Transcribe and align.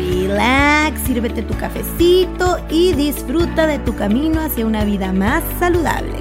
relax, 0.00 1.00
sírvete 1.06 1.42
tu 1.42 1.54
cafecito 1.56 2.58
y 2.70 2.92
disfruta 2.94 3.66
de 3.66 3.78
tu 3.78 3.94
camino 3.94 4.40
hacia 4.40 4.66
una 4.66 4.84
vida 4.84 5.12
más 5.12 5.42
saludable. 5.58 6.14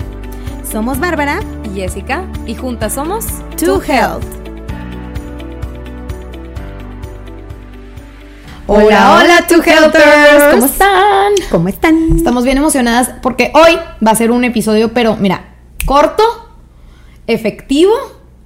Somos 0.69 0.99
Bárbara 0.99 1.39
y 1.63 1.79
Jessica 1.79 2.25
y 2.45 2.55
juntas 2.55 2.93
somos 2.93 3.25
To 3.57 3.81
Health. 3.81 4.25
Hola, 8.67 9.17
hola, 9.17 9.47
To 9.47 9.63
Healthers. 9.63 10.53
¿Cómo 10.53 10.65
están? 10.65 11.33
¿Cómo 11.49 11.67
están? 11.69 12.09
Estamos 12.15 12.43
bien 12.43 12.57
emocionadas 12.57 13.11
porque 13.21 13.51
hoy 13.55 13.79
va 14.05 14.11
a 14.11 14.15
ser 14.15 14.29
un 14.29 14.43
episodio, 14.43 14.93
pero 14.93 15.15
mira, 15.15 15.55
corto, 15.85 16.23
efectivo 17.25 17.93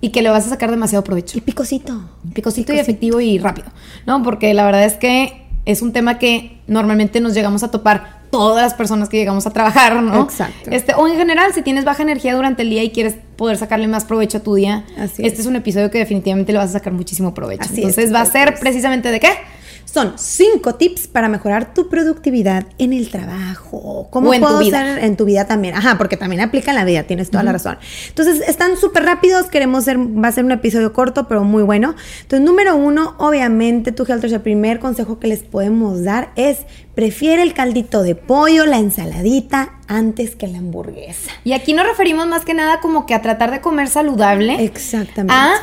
y 0.03 0.09
que 0.09 0.21
le 0.21 0.29
vas 0.29 0.45
a 0.45 0.49
sacar 0.49 0.69
demasiado 0.69 1.01
provecho. 1.01 1.37
Y 1.37 1.41
picosito. 1.41 1.97
Picosito, 2.33 2.73
y 2.73 2.77
efectivo 2.77 3.21
y 3.21 3.37
rápido, 3.37 3.69
¿no? 4.05 4.21
Porque 4.21 4.53
la 4.53 4.65
verdad 4.65 4.83
es 4.83 4.95
que 4.95 5.45
es 5.63 5.81
un 5.81 5.93
tema 5.93 6.19
que 6.19 6.59
normalmente 6.67 7.21
nos 7.21 7.33
llegamos 7.33 7.63
a 7.63 7.71
topar 7.71 8.21
todas 8.29 8.61
las 8.61 8.73
personas 8.73 9.07
que 9.07 9.15
llegamos 9.15 9.47
a 9.47 9.51
trabajar, 9.51 10.03
¿no? 10.03 10.23
Exacto. 10.23 10.71
Este, 10.71 10.93
o 10.93 11.07
en 11.07 11.15
general, 11.15 11.53
si 11.53 11.61
tienes 11.61 11.85
baja 11.85 12.03
energía 12.03 12.35
durante 12.35 12.63
el 12.63 12.69
día 12.69 12.83
y 12.83 12.89
quieres 12.89 13.15
poder 13.37 13.55
sacarle 13.55 13.87
más 13.87 14.03
provecho 14.03 14.39
a 14.39 14.41
tu 14.41 14.55
día, 14.55 14.83
Así 14.97 15.25
este 15.25 15.35
es. 15.35 15.39
es 15.39 15.45
un 15.45 15.55
episodio 15.55 15.89
que 15.89 15.99
definitivamente 15.99 16.51
le 16.51 16.57
vas 16.57 16.71
a 16.71 16.73
sacar 16.73 16.91
muchísimo 16.91 17.33
provecho. 17.33 17.63
Así 17.63 17.75
Entonces 17.77 18.03
es, 18.03 18.13
va 18.13 18.19
a 18.19 18.25
ser 18.25 18.59
precisamente 18.59 19.09
de 19.09 19.21
qué? 19.21 19.29
Son 19.93 20.13
cinco 20.17 20.73
tips 20.73 21.07
para 21.07 21.29
mejorar 21.29 21.75
tu 21.75 21.87
productividad 21.87 22.65
en 22.79 22.93
el 22.93 23.11
trabajo. 23.11 24.07
¿Cómo 24.09 24.31
O 24.31 24.33
en 24.33 24.41
tu 24.41 24.47
puedo 24.47 24.59
vida. 24.59 24.95
ser 24.95 25.03
en 25.03 25.15
tu 25.15 25.23
vida 25.25 25.45
también? 25.45 25.75
Ajá, 25.75 25.99
porque 25.99 26.17
también 26.17 26.41
aplica 26.41 26.71
en 26.71 26.77
la 26.77 26.83
vida, 26.83 27.03
tienes 27.03 27.29
toda 27.29 27.43
la 27.43 27.51
razón. 27.51 27.77
Entonces, 28.07 28.41
están 28.47 28.75
súper 28.75 29.03
rápidos, 29.03 29.51
queremos 29.51 29.83
ser, 29.83 29.99
va 29.99 30.29
a 30.29 30.31
ser 30.31 30.45
un 30.45 30.51
episodio 30.51 30.93
corto, 30.93 31.27
pero 31.27 31.43
muy 31.43 31.61
bueno. 31.61 31.93
Entonces, 32.21 32.43
número 32.43 32.75
uno, 32.75 33.13
obviamente, 33.19 33.91
tu 33.91 34.01
Helters, 34.01 34.33
el 34.33 34.41
primer 34.41 34.79
consejo 34.79 35.19
que 35.19 35.27
les 35.27 35.43
podemos 35.43 36.03
dar 36.03 36.31
es, 36.35 36.61
prefiere 36.95 37.43
el 37.43 37.53
caldito 37.53 38.01
de 38.01 38.15
pollo, 38.15 38.65
la 38.65 38.79
ensaladita, 38.79 39.73
antes 39.87 40.35
que 40.35 40.47
la 40.47 40.57
hamburguesa. 40.57 41.29
Y 41.43 41.53
aquí 41.53 41.73
nos 41.73 41.85
referimos 41.85 42.25
más 42.25 42.45
que 42.45 42.55
nada 42.55 42.79
como 42.79 43.05
que 43.05 43.13
a 43.13 43.21
tratar 43.21 43.51
de 43.51 43.61
comer 43.61 43.89
saludable. 43.89 44.55
Exactamente. 44.63 45.35
a 45.35 45.53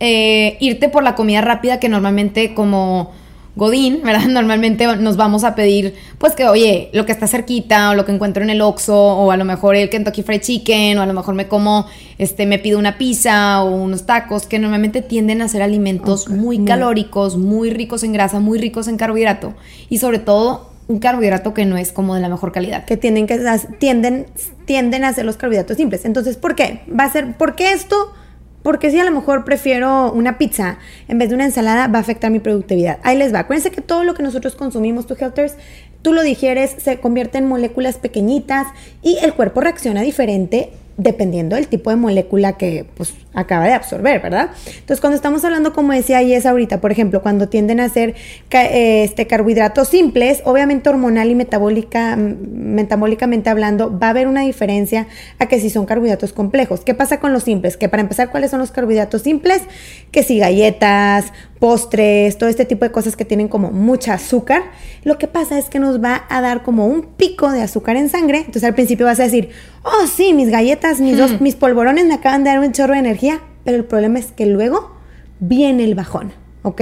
eh, 0.00 0.56
irte 0.58 0.88
por 0.88 1.04
la 1.04 1.14
comida 1.14 1.40
rápida 1.40 1.78
que 1.78 1.88
normalmente 1.88 2.52
como 2.52 3.12
Godín, 3.56 4.00
¿verdad? 4.02 4.26
Normalmente 4.28 4.86
nos 4.96 5.16
vamos 5.16 5.44
a 5.44 5.54
pedir, 5.54 5.94
pues 6.18 6.34
que, 6.34 6.46
oye, 6.46 6.90
lo 6.92 7.06
que 7.06 7.12
está 7.12 7.26
cerquita, 7.26 7.90
o 7.90 7.94
lo 7.94 8.04
que 8.04 8.12
encuentro 8.12 8.42
en 8.42 8.50
el 8.50 8.60
Oxxo, 8.60 8.96
o 8.96 9.30
a 9.30 9.36
lo 9.36 9.44
mejor 9.44 9.76
el 9.76 9.90
Kentucky 9.90 10.22
Fried 10.22 10.40
Chicken, 10.40 10.98
o 10.98 11.02
a 11.02 11.06
lo 11.06 11.14
mejor 11.14 11.34
me 11.34 11.46
como, 11.48 11.86
este, 12.18 12.46
me 12.46 12.58
pido 12.58 12.78
una 12.78 12.98
pizza 12.98 13.62
o 13.62 13.74
unos 13.74 14.06
tacos, 14.06 14.46
que 14.46 14.58
normalmente 14.58 15.02
tienden 15.02 15.42
a 15.42 15.48
ser 15.48 15.62
alimentos 15.62 16.28
muy 16.28 16.58
muy- 16.58 16.66
calóricos, 16.66 17.36
muy 17.36 17.70
ricos 17.70 18.02
en 18.02 18.12
grasa, 18.12 18.40
muy 18.40 18.58
ricos 18.58 18.88
en 18.88 18.96
carbohidrato, 18.96 19.54
y 19.88 19.98
sobre 19.98 20.18
todo 20.18 20.70
un 20.86 20.98
carbohidrato 20.98 21.54
que 21.54 21.64
no 21.64 21.78
es 21.78 21.92
como 21.92 22.14
de 22.14 22.20
la 22.20 22.28
mejor 22.28 22.52
calidad. 22.52 22.84
que 22.84 22.96
tienden, 22.96 23.26
que 23.26 23.40
tienden, 23.78 24.26
tienden 24.66 25.04
a 25.04 25.08
hacer 25.08 25.24
los 25.24 25.36
carbohidratos 25.36 25.76
simples. 25.78 26.04
Entonces, 26.04 26.36
¿por 26.36 26.54
qué? 26.54 26.82
Va 26.88 27.04
a 27.04 27.10
ser, 27.12 27.36
¿por 27.38 27.54
qué 27.54 27.72
esto? 27.72 28.12
Porque 28.64 28.90
si 28.90 28.98
a 28.98 29.04
lo 29.04 29.10
mejor 29.10 29.44
prefiero 29.44 30.10
una 30.10 30.38
pizza 30.38 30.78
en 31.06 31.18
vez 31.18 31.28
de 31.28 31.34
una 31.34 31.44
ensalada, 31.44 31.86
va 31.86 31.98
a 31.98 32.00
afectar 32.00 32.30
mi 32.30 32.40
productividad. 32.40 32.98
Ahí 33.02 33.18
les 33.18 33.32
va. 33.32 33.40
Acuérdense 33.40 33.70
que 33.70 33.82
todo 33.82 34.04
lo 34.04 34.14
que 34.14 34.22
nosotros 34.22 34.54
consumimos, 34.54 35.06
tu 35.06 35.14
Helters, 35.20 35.56
tú 36.00 36.14
lo 36.14 36.22
digieres, 36.22 36.74
se 36.78 36.98
convierte 36.98 37.36
en 37.36 37.46
moléculas 37.46 37.98
pequeñitas 37.98 38.66
y 39.02 39.18
el 39.18 39.34
cuerpo 39.34 39.60
reacciona 39.60 40.00
diferente 40.00 40.72
dependiendo 40.96 41.56
del 41.56 41.66
tipo 41.66 41.90
de 41.90 41.96
molécula 41.96 42.56
que 42.56 42.86
pues 42.96 43.14
acaba 43.34 43.66
de 43.66 43.72
absorber, 43.72 44.22
¿verdad? 44.22 44.50
Entonces, 44.66 45.00
cuando 45.00 45.16
estamos 45.16 45.44
hablando, 45.44 45.72
como 45.72 45.92
decía 45.92 46.22
Yes 46.22 46.46
ahorita, 46.46 46.80
por 46.80 46.92
ejemplo, 46.92 47.20
cuando 47.20 47.48
tienden 47.48 47.80
a 47.80 47.88
ser 47.88 48.14
eh, 48.50 49.02
este, 49.02 49.26
carbohidratos 49.26 49.88
simples, 49.88 50.40
obviamente 50.44 50.88
hormonal 50.88 51.30
y 51.30 51.34
metabólica, 51.34 52.16
mm, 52.16 52.36
metabólicamente 52.52 53.50
hablando, 53.50 53.98
va 53.98 54.08
a 54.08 54.10
haber 54.10 54.28
una 54.28 54.42
diferencia 54.42 55.08
a 55.38 55.46
que 55.46 55.58
si 55.58 55.68
son 55.68 55.84
carbohidratos 55.84 56.32
complejos. 56.32 56.80
¿Qué 56.80 56.94
pasa 56.94 57.18
con 57.18 57.32
los 57.32 57.42
simples? 57.42 57.76
Que 57.76 57.88
para 57.88 58.02
empezar, 58.02 58.30
¿cuáles 58.30 58.52
son 58.52 58.60
los 58.60 58.70
carbohidratos 58.70 59.22
simples? 59.22 59.62
Que 60.12 60.22
si 60.22 60.38
galletas, 60.38 61.32
postres, 61.64 62.36
todo 62.36 62.50
este 62.50 62.66
tipo 62.66 62.84
de 62.84 62.92
cosas 62.92 63.16
que 63.16 63.24
tienen 63.24 63.48
como 63.48 63.70
mucha 63.70 64.12
azúcar, 64.12 64.64
lo 65.02 65.16
que 65.16 65.28
pasa 65.28 65.58
es 65.58 65.70
que 65.70 65.78
nos 65.78 65.98
va 65.98 66.26
a 66.28 66.42
dar 66.42 66.62
como 66.62 66.86
un 66.86 67.00
pico 67.16 67.50
de 67.50 67.62
azúcar 67.62 67.96
en 67.96 68.10
sangre. 68.10 68.40
Entonces 68.40 68.64
al 68.64 68.74
principio 68.74 69.06
vas 69.06 69.18
a 69.18 69.22
decir, 69.22 69.48
oh 69.82 70.06
sí, 70.06 70.34
mis 70.34 70.50
galletas, 70.50 71.00
mis, 71.00 71.16
dos, 71.16 71.40
mis 71.40 71.54
polvorones 71.54 72.04
me 72.04 72.12
acaban 72.12 72.44
de 72.44 72.50
dar 72.50 72.58
un 72.58 72.72
chorro 72.72 72.92
de 72.92 72.98
energía, 72.98 73.40
pero 73.64 73.78
el 73.78 73.86
problema 73.86 74.18
es 74.18 74.26
que 74.30 74.44
luego 74.44 74.90
viene 75.40 75.84
el 75.84 75.94
bajón. 75.94 76.34
¿Ok? 76.66 76.80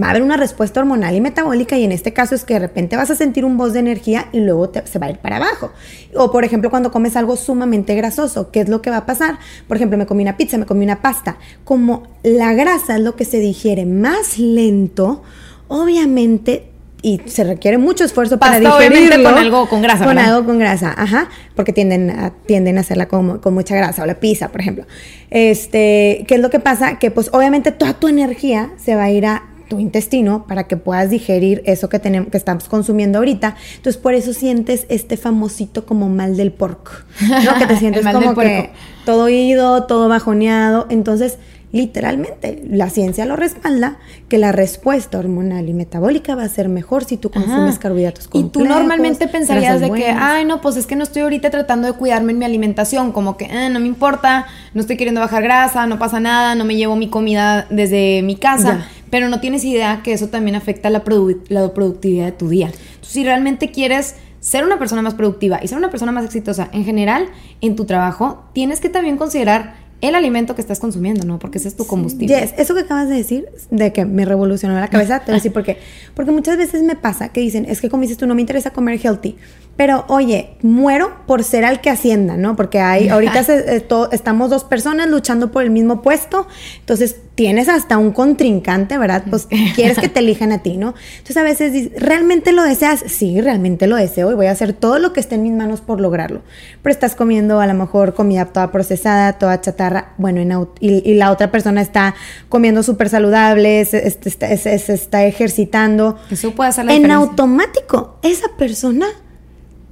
Va 0.00 0.06
a 0.06 0.10
haber 0.10 0.22
una 0.22 0.36
respuesta 0.36 0.78
hormonal 0.78 1.12
y 1.16 1.20
metabólica 1.20 1.76
y 1.76 1.82
en 1.82 1.90
este 1.90 2.12
caso 2.12 2.36
es 2.36 2.44
que 2.44 2.54
de 2.54 2.60
repente 2.60 2.96
vas 2.96 3.10
a 3.10 3.16
sentir 3.16 3.44
un 3.44 3.56
voz 3.56 3.72
de 3.72 3.80
energía 3.80 4.28
y 4.32 4.38
luego 4.38 4.68
te- 4.68 4.86
se 4.86 5.00
va 5.00 5.06
a 5.06 5.10
ir 5.10 5.18
para 5.18 5.38
abajo. 5.38 5.72
O 6.14 6.30
por 6.30 6.44
ejemplo 6.44 6.70
cuando 6.70 6.92
comes 6.92 7.16
algo 7.16 7.34
sumamente 7.36 7.96
grasoso, 7.96 8.52
¿qué 8.52 8.60
es 8.60 8.68
lo 8.68 8.82
que 8.82 8.90
va 8.90 8.98
a 8.98 9.04
pasar? 9.06 9.38
Por 9.66 9.76
ejemplo, 9.76 9.98
me 9.98 10.06
comí 10.06 10.22
una 10.22 10.36
pizza, 10.36 10.56
me 10.56 10.66
comí 10.66 10.84
una 10.84 11.02
pasta. 11.02 11.36
Como 11.64 12.04
la 12.22 12.54
grasa 12.54 12.94
es 12.96 13.02
lo 13.02 13.16
que 13.16 13.24
se 13.24 13.40
digiere 13.40 13.86
más 13.86 14.38
lento, 14.38 15.22
obviamente... 15.68 16.70
Y 17.02 17.20
se 17.26 17.44
requiere 17.44 17.78
mucho 17.78 18.04
esfuerzo 18.04 18.38
para 18.38 18.60
Pasta, 18.60 18.78
digerirlo. 18.78 19.30
con 19.30 19.38
algo 19.38 19.68
con 19.68 19.82
grasa, 19.82 20.04
Con 20.04 20.16
¿verdad? 20.16 20.34
algo 20.34 20.46
con 20.46 20.58
grasa, 20.58 20.94
ajá, 20.96 21.28
porque 21.54 21.72
tienden 21.72 22.10
a, 22.10 22.30
tienden 22.46 22.78
a 22.78 22.80
hacerla 22.80 23.06
con, 23.06 23.38
con 23.38 23.54
mucha 23.54 23.76
grasa, 23.76 24.02
o 24.02 24.06
la 24.06 24.18
pizza, 24.18 24.48
por 24.48 24.60
ejemplo. 24.60 24.86
Este, 25.30 26.24
¿qué 26.26 26.36
es 26.36 26.40
lo 26.40 26.50
que 26.50 26.58
pasa? 26.58 26.98
Que 26.98 27.10
pues 27.10 27.30
obviamente 27.32 27.70
toda 27.70 27.92
tu 27.94 28.08
energía 28.08 28.70
se 28.78 28.96
va 28.96 29.04
a 29.04 29.10
ir 29.10 29.26
a 29.26 29.44
tu 29.68 29.80
intestino 29.80 30.46
para 30.46 30.64
que 30.64 30.76
puedas 30.76 31.10
digerir 31.10 31.62
eso 31.66 31.88
que 31.88 31.98
tenemos 31.98 32.30
que 32.30 32.36
estamos 32.36 32.64
consumiendo 32.64 33.18
ahorita. 33.18 33.56
Entonces, 33.76 34.00
por 34.00 34.14
eso 34.14 34.32
sientes 34.32 34.86
este 34.88 35.16
famosito 35.16 35.86
como 35.86 36.08
mal 36.08 36.36
del 36.36 36.52
porco, 36.52 36.92
¿no? 37.20 37.58
Que 37.58 37.66
te 37.66 37.76
sientes 37.78 38.06
como 38.06 38.34
que 38.34 38.70
todo 39.04 39.28
ido, 39.28 39.84
todo 39.84 40.08
bajoneado. 40.08 40.86
Entonces, 40.88 41.38
literalmente, 41.72 42.62
la 42.70 42.88
ciencia 42.90 43.24
lo 43.26 43.36
respalda 43.36 43.96
que 44.28 44.38
la 44.38 44.52
respuesta 44.52 45.18
hormonal 45.18 45.68
y 45.68 45.74
metabólica 45.74 46.34
va 46.34 46.44
a 46.44 46.48
ser 46.48 46.68
mejor 46.68 47.04
si 47.04 47.16
tú 47.16 47.30
consumes 47.30 47.72
Ajá. 47.74 47.78
carbohidratos 47.80 48.26
Y 48.26 48.28
complejos. 48.28 48.52
tú 48.52 48.64
normalmente 48.64 49.28
pensarías 49.28 49.80
de 49.80 49.90
que, 49.90 50.06
ay, 50.08 50.44
no, 50.44 50.60
pues 50.60 50.76
es 50.76 50.86
que 50.86 50.96
no 50.96 51.02
estoy 51.02 51.22
ahorita 51.22 51.50
tratando 51.50 51.86
de 51.86 51.92
cuidarme 51.94 52.32
en 52.32 52.38
mi 52.38 52.44
alimentación, 52.44 53.12
como 53.12 53.36
que 53.36 53.46
"Ah, 53.46 53.68
no 53.68 53.80
me 53.80 53.86
importa, 53.88 54.46
no 54.74 54.80
estoy 54.80 54.96
queriendo 54.96 55.20
bajar 55.20 55.42
grasa, 55.42 55.86
no 55.86 55.98
pasa 55.98 56.20
nada, 56.20 56.54
no 56.54 56.64
me 56.64 56.76
llevo 56.76 56.96
mi 56.96 57.08
comida 57.08 57.66
desde 57.70 58.22
mi 58.22 58.36
casa, 58.36 58.78
Ya. 58.78 58.88
pero 59.10 59.28
no 59.28 59.40
tienes 59.40 59.64
idea 59.64 60.00
que 60.02 60.12
eso 60.12 60.28
también 60.28 60.56
afecta 60.56 60.88
la, 60.90 61.04
produ- 61.04 61.40
la 61.48 61.72
productividad 61.74 62.26
de 62.26 62.32
tu 62.32 62.48
día. 62.48 62.66
Entonces, 62.66 63.08
si 63.12 63.24
realmente 63.24 63.70
quieres 63.70 64.16
ser 64.40 64.64
una 64.64 64.78
persona 64.78 65.02
más 65.02 65.14
productiva 65.14 65.58
y 65.62 65.68
ser 65.68 65.76
una 65.78 65.90
persona 65.90 66.12
más 66.12 66.24
exitosa 66.24 66.68
en 66.72 66.84
general 66.84 67.26
en 67.60 67.74
tu 67.74 67.84
trabajo, 67.84 68.44
tienes 68.52 68.80
que 68.80 68.88
también 68.88 69.16
considerar 69.16 69.74
el 70.00 70.14
alimento 70.14 70.54
que 70.54 70.60
estás 70.60 70.78
consumiendo, 70.78 71.26
¿no? 71.26 71.38
Porque 71.38 71.58
ese 71.58 71.68
es 71.68 71.76
tu 71.76 71.86
combustible. 71.86 72.38
Yes, 72.38 72.54
eso 72.58 72.74
que 72.74 72.80
acabas 72.80 73.08
de 73.08 73.16
decir, 73.16 73.46
de 73.70 73.92
que 73.92 74.04
me 74.04 74.24
revolucionó 74.24 74.78
la 74.78 74.88
cabeza, 74.88 75.20
te 75.20 75.26
voy 75.26 75.32
a 75.32 75.36
decir 75.36 75.52
por 75.52 75.64
qué. 75.64 75.78
Porque 76.14 76.32
muchas 76.32 76.58
veces 76.58 76.82
me 76.82 76.96
pasa 76.96 77.30
que 77.30 77.40
dicen, 77.40 77.64
es 77.66 77.80
que 77.80 77.88
como 77.88 78.02
dices 78.02 78.18
tú, 78.18 78.26
no 78.26 78.34
me 78.34 78.42
interesa 78.42 78.70
comer 78.70 79.00
healthy. 79.02 79.36
Pero 79.76 80.04
oye, 80.08 80.56
muero 80.62 81.12
por 81.26 81.44
ser 81.44 81.64
al 81.66 81.80
que 81.82 81.90
ascienda, 81.90 82.36
¿no? 82.36 82.56
Porque 82.56 82.80
hay, 82.80 83.08
ahorita 83.10 83.44
se- 83.44 83.76
eh, 83.76 83.86
estamos 84.12 84.48
dos 84.50 84.64
personas 84.64 85.08
luchando 85.08 85.50
por 85.52 85.62
el 85.62 85.70
mismo 85.70 86.00
puesto, 86.02 86.46
entonces 86.80 87.16
tienes 87.34 87.68
hasta 87.68 87.98
un 87.98 88.12
contrincante, 88.12 88.96
¿verdad? 88.96 89.24
Pues 89.28 89.46
quieres 89.74 89.98
que 89.98 90.08
te 90.08 90.20
elijan 90.20 90.52
a 90.52 90.62
ti, 90.62 90.78
¿no? 90.78 90.94
Entonces 91.18 91.36
a 91.36 91.42
veces 91.42 91.72
dices, 91.74 91.92
¿realmente 92.00 92.52
lo 92.52 92.62
deseas? 92.62 93.00
Sí, 93.06 93.38
realmente 93.42 93.86
lo 93.86 93.96
deseo 93.96 94.30
y 94.30 94.34
voy 94.34 94.46
a 94.46 94.52
hacer 94.52 94.72
todo 94.72 94.98
lo 94.98 95.12
que 95.12 95.20
esté 95.20 95.34
en 95.34 95.42
mis 95.42 95.52
manos 95.52 95.82
por 95.82 96.00
lograrlo. 96.00 96.40
Pero 96.82 96.92
estás 96.94 97.14
comiendo 97.14 97.60
a 97.60 97.66
lo 97.66 97.74
mejor 97.74 98.14
comida 98.14 98.46
toda 98.46 98.72
procesada, 98.72 99.34
toda 99.34 99.60
chatarra, 99.60 100.14
bueno, 100.16 100.40
en 100.40 100.52
y, 100.80 101.10
y 101.10 101.14
la 101.16 101.30
otra 101.30 101.50
persona 101.50 101.82
está 101.82 102.14
comiendo 102.48 102.82
súper 102.82 103.10
saludable, 103.10 103.84
se, 103.84 104.08
se- 104.10 104.30
se- 104.30 104.56
se- 104.56 104.78
se 104.78 104.94
está 104.94 105.24
ejercitando. 105.24 106.16
Eso 106.30 106.52
puede 106.52 106.70
hacer 106.70 106.86
la 106.86 106.92
En 106.94 107.02
diferencia. 107.02 107.28
automático, 107.30 108.18
esa 108.22 108.48
persona 108.56 109.06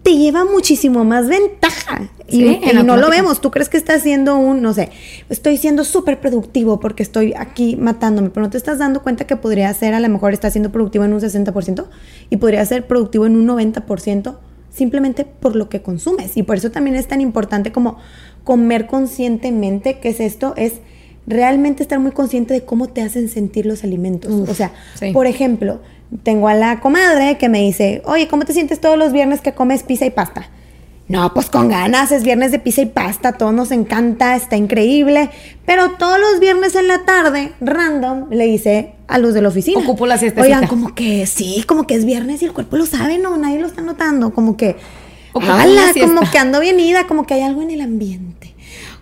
te 0.04 0.16
lleva 0.18 0.44
muchísimo 0.44 1.02
más 1.04 1.28
ventaja. 1.28 2.10
y, 2.28 2.60
no 2.84 2.96
lo 2.96 3.10
vemos. 3.10 3.40
Tú 3.40 3.50
crees 3.50 3.68
que 3.68 3.78
estás 3.78 3.96
haciendo 3.96 4.36
un, 4.36 4.62
no 4.62 4.74
sé, 4.74 4.90
estoy 5.30 5.56
siendo 5.56 5.82
súper 5.82 6.20
productivo 6.20 6.78
porque 6.78 7.02
estoy 7.02 7.32
aquí 7.36 7.74
matándome, 7.74 8.28
pero 8.30 8.46
no 8.46 8.50
te 8.50 8.58
estás 8.58 8.78
dando 8.78 9.02
cuenta 9.02 9.26
que 9.26 9.36
podría 9.36 9.72
ser, 9.72 9.94
a 9.94 10.00
lo 10.00 10.08
mejor 10.08 10.32
estás 10.32 10.52
siendo 10.52 10.70
productivo 10.70 11.04
en 11.04 11.14
un 11.14 11.20
60% 11.20 11.86
y 12.28 12.36
podría 12.36 12.64
ser 12.66 12.86
productivo 12.86 13.26
en 13.26 13.34
un 13.34 13.48
90% 13.48 14.36
simplemente 14.70 15.24
por 15.24 15.56
lo 15.56 15.68
que 15.70 15.80
consumes. 15.80 16.36
Y 16.36 16.42
por 16.42 16.56
eso 16.56 16.70
también 16.70 16.96
es 16.96 17.08
tan 17.08 17.22
importante 17.22 17.72
como 17.72 17.98
comer 18.44 18.86
conscientemente, 18.86 20.00
que 20.00 20.10
es 20.10 20.20
esto, 20.20 20.52
es 20.56 20.74
realmente 21.26 21.82
estar 21.82 21.98
muy 21.98 22.12
consciente 22.12 22.52
de 22.52 22.64
cómo 22.64 22.88
te 22.88 23.00
hacen 23.00 23.30
sentir 23.30 23.64
los 23.64 23.84
alimentos. 23.84 24.32
o 24.32 24.54
sea, 24.54 24.72
por 25.14 25.26
ejemplo, 25.26 25.80
tengo 26.22 26.48
a 26.48 26.54
la 26.54 26.80
comadre 26.80 27.38
que 27.38 27.48
me 27.48 27.60
dice, 27.60 28.02
oye, 28.04 28.28
¿cómo 28.28 28.44
te 28.44 28.52
sientes 28.52 28.80
todos 28.80 28.98
los 28.98 29.12
viernes 29.12 29.40
que 29.40 29.52
comes 29.52 29.82
pizza 29.82 30.06
y 30.06 30.10
pasta? 30.10 30.48
No, 31.06 31.34
pues 31.34 31.50
con 31.50 31.68
ganas, 31.68 32.12
es 32.12 32.24
viernes 32.24 32.50
de 32.50 32.58
pizza 32.58 32.80
y 32.80 32.86
pasta, 32.86 33.32
todo 33.32 33.52
nos 33.52 33.72
encanta, 33.72 34.36
está 34.36 34.56
increíble. 34.56 35.28
Pero 35.66 35.92
todos 35.92 36.18
los 36.18 36.40
viernes 36.40 36.74
en 36.76 36.88
la 36.88 37.04
tarde, 37.04 37.52
random, 37.60 38.30
le 38.30 38.46
dice 38.46 38.94
a 39.06 39.18
los 39.18 39.34
de 39.34 39.42
la 39.42 39.48
oficina. 39.48 39.80
Ocupo 39.80 40.06
la 40.06 40.16
siesta. 40.16 40.40
Oigan, 40.40 40.66
como 40.66 40.94
que 40.94 41.26
sí, 41.26 41.62
como 41.66 41.86
que 41.86 41.94
es 41.94 42.06
viernes 42.06 42.40
y 42.40 42.46
el 42.46 42.52
cuerpo 42.52 42.76
lo 42.76 42.86
sabe, 42.86 43.18
no, 43.18 43.36
nadie 43.36 43.58
lo 43.58 43.66
está 43.66 43.82
notando. 43.82 44.32
Como 44.32 44.56
que, 44.56 44.76
¡Hala! 45.34 45.92
como 46.00 46.30
que 46.30 46.38
ando 46.38 46.60
bien 46.60 46.80
ida, 46.80 47.06
como 47.06 47.26
que 47.26 47.34
hay 47.34 47.42
algo 47.42 47.60
en 47.60 47.70
el 47.70 47.82
ambiente. 47.82 48.43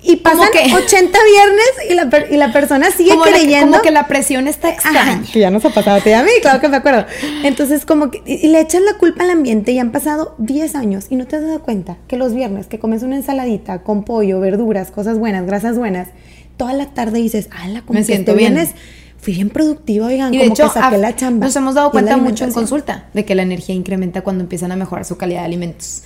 Y 0.05 0.17
pasan 0.17 0.49
que, 0.53 0.75
80 0.75 1.19
viernes 1.25 1.71
y 1.91 1.95
la, 1.95 2.27
y 2.31 2.37
la 2.37 2.53
persona 2.53 2.91
sigue 2.91 3.13
creyendo. 3.23 3.71
como 3.73 3.83
que 3.83 3.91
la 3.91 4.09
presión 4.09 4.49
está 4.49 4.71
extraña. 4.71 5.23
que 5.33 5.39
ya 5.39 5.51
nos 5.51 5.65
ha 5.65 5.71
pasado 5.71 5.99
a 5.99 6.01
ti 6.01 6.13
a 6.13 6.23
mí, 6.23 6.31
claro 6.41 6.61
que 6.61 6.69
me 6.69 6.77
acuerdo. 6.79 7.07
Entonces, 7.45 7.85
como 7.87 8.11
que. 8.11 8.23
Y 8.27 8.49
le 8.49 8.61
echas 8.61 8.83
la 8.83 8.95
culpa 8.95 9.25
al 9.25 9.31
ambiente 9.31 9.73
y 9.73 9.79
han 9.79 9.93
pasado 9.93 10.35
10 10.39 10.75
años 10.75 11.07
y 11.11 11.17
no 11.17 11.27
te 11.27 11.37
has 11.37 11.43
dado 11.43 11.63
cuenta 11.63 11.99
que 12.09 12.17
los 12.17 12.35
viernes 12.35 12.67
que 12.67 12.79
comes 12.79 13.03
una 13.03 13.17
ensaladita 13.17 13.83
con 13.83 14.05
pollo, 14.05 14.41
verduras, 14.41 14.91
cosas 14.91 15.19
buenas, 15.19 15.47
grasas 15.47 15.79
buenas, 15.79 16.09
toda 16.57 16.73
la 16.73 16.87
tarde 16.87 17.19
dices, 17.21 17.49
ala, 17.53 17.83
como 17.83 17.95
me 17.95 18.01
que 18.01 18.07
siento 18.07 18.33
este 18.33 18.39
bien. 18.39 18.55
viernes 18.55 18.75
fui 19.19 19.35
bien 19.35 19.51
productiva, 19.51 20.09
oigan, 20.09 20.35
y 20.35 20.39
de 20.39 20.43
como 20.45 20.55
hecho, 20.55 20.73
que 20.73 20.81
saqué 20.81 20.99
la 20.99 21.15
chamba. 21.15 21.47
Nos 21.47 21.55
hemos 21.55 21.77
dado 21.77 21.93
cuenta 21.93 22.17
mucho 22.17 22.45
en 22.45 22.53
consulta 22.53 23.07
de 23.15 23.25
que 23.25 23.37
la 23.37 23.43
energía 23.43 23.75
incrementa 23.75 24.23
cuando 24.23 24.43
empiezan 24.43 24.73
a 24.73 24.77
mejorar 24.77 25.05
su 25.05 25.17
calidad 25.17 25.41
de 25.41 25.47
alimentos. 25.47 26.03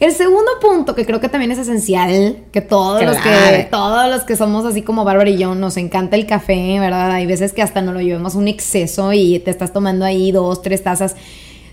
El 0.00 0.12
segundo 0.12 0.50
punto 0.62 0.94
que 0.94 1.04
creo 1.04 1.20
que 1.20 1.28
también 1.28 1.52
es 1.52 1.58
esencial, 1.58 2.38
que 2.52 2.62
todos 2.62 3.04
los 3.04 3.18
que 3.18 3.68
todos 3.70 4.08
los 4.08 4.22
que 4.22 4.34
somos 4.34 4.64
así 4.64 4.80
como 4.80 5.04
Bárbara 5.04 5.28
y 5.28 5.36
yo 5.36 5.54
nos 5.54 5.76
encanta 5.76 6.16
el 6.16 6.26
café, 6.26 6.80
¿verdad? 6.80 7.12
Hay 7.12 7.26
veces 7.26 7.52
que 7.52 7.60
hasta 7.60 7.82
no 7.82 7.92
lo 7.92 8.00
llevemos 8.00 8.34
un 8.34 8.48
exceso 8.48 9.12
y 9.12 9.40
te 9.40 9.50
estás 9.50 9.74
tomando 9.74 10.06
ahí 10.06 10.32
dos, 10.32 10.62
tres 10.62 10.82
tazas 10.82 11.16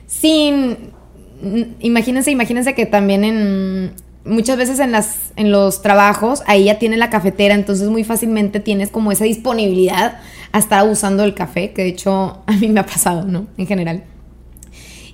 sin 0.07 0.91
imagínense, 1.79 2.29
imagínense 2.31 2.75
que 2.75 2.85
también 2.85 3.24
en 3.24 3.94
muchas 4.25 4.57
veces 4.57 4.80
en 4.80 4.91
las 4.91 5.31
en 5.38 5.51
los 5.51 5.81
trabajos 5.81 6.44
ahí 6.47 6.65
ya 6.65 6.80
tiene 6.80 6.97
la 6.97 7.09
cafetera, 7.09 7.56
entonces 7.56 7.88
muy 7.88 8.03
fácilmente 8.03 8.59
tienes 8.59 8.89
como 8.89 9.13
esa 9.13 9.23
disponibilidad 9.23 10.19
a 10.51 10.59
estar 10.59 10.85
usando 10.85 11.23
el 11.23 11.33
café, 11.33 11.71
que 11.71 11.83
de 11.83 11.89
hecho 11.89 12.39
a 12.45 12.51
mí 12.59 12.68
me 12.68 12.81
ha 12.81 12.85
pasado, 12.85 13.23
¿no? 13.23 13.47
En 13.57 13.68
general. 13.68 14.03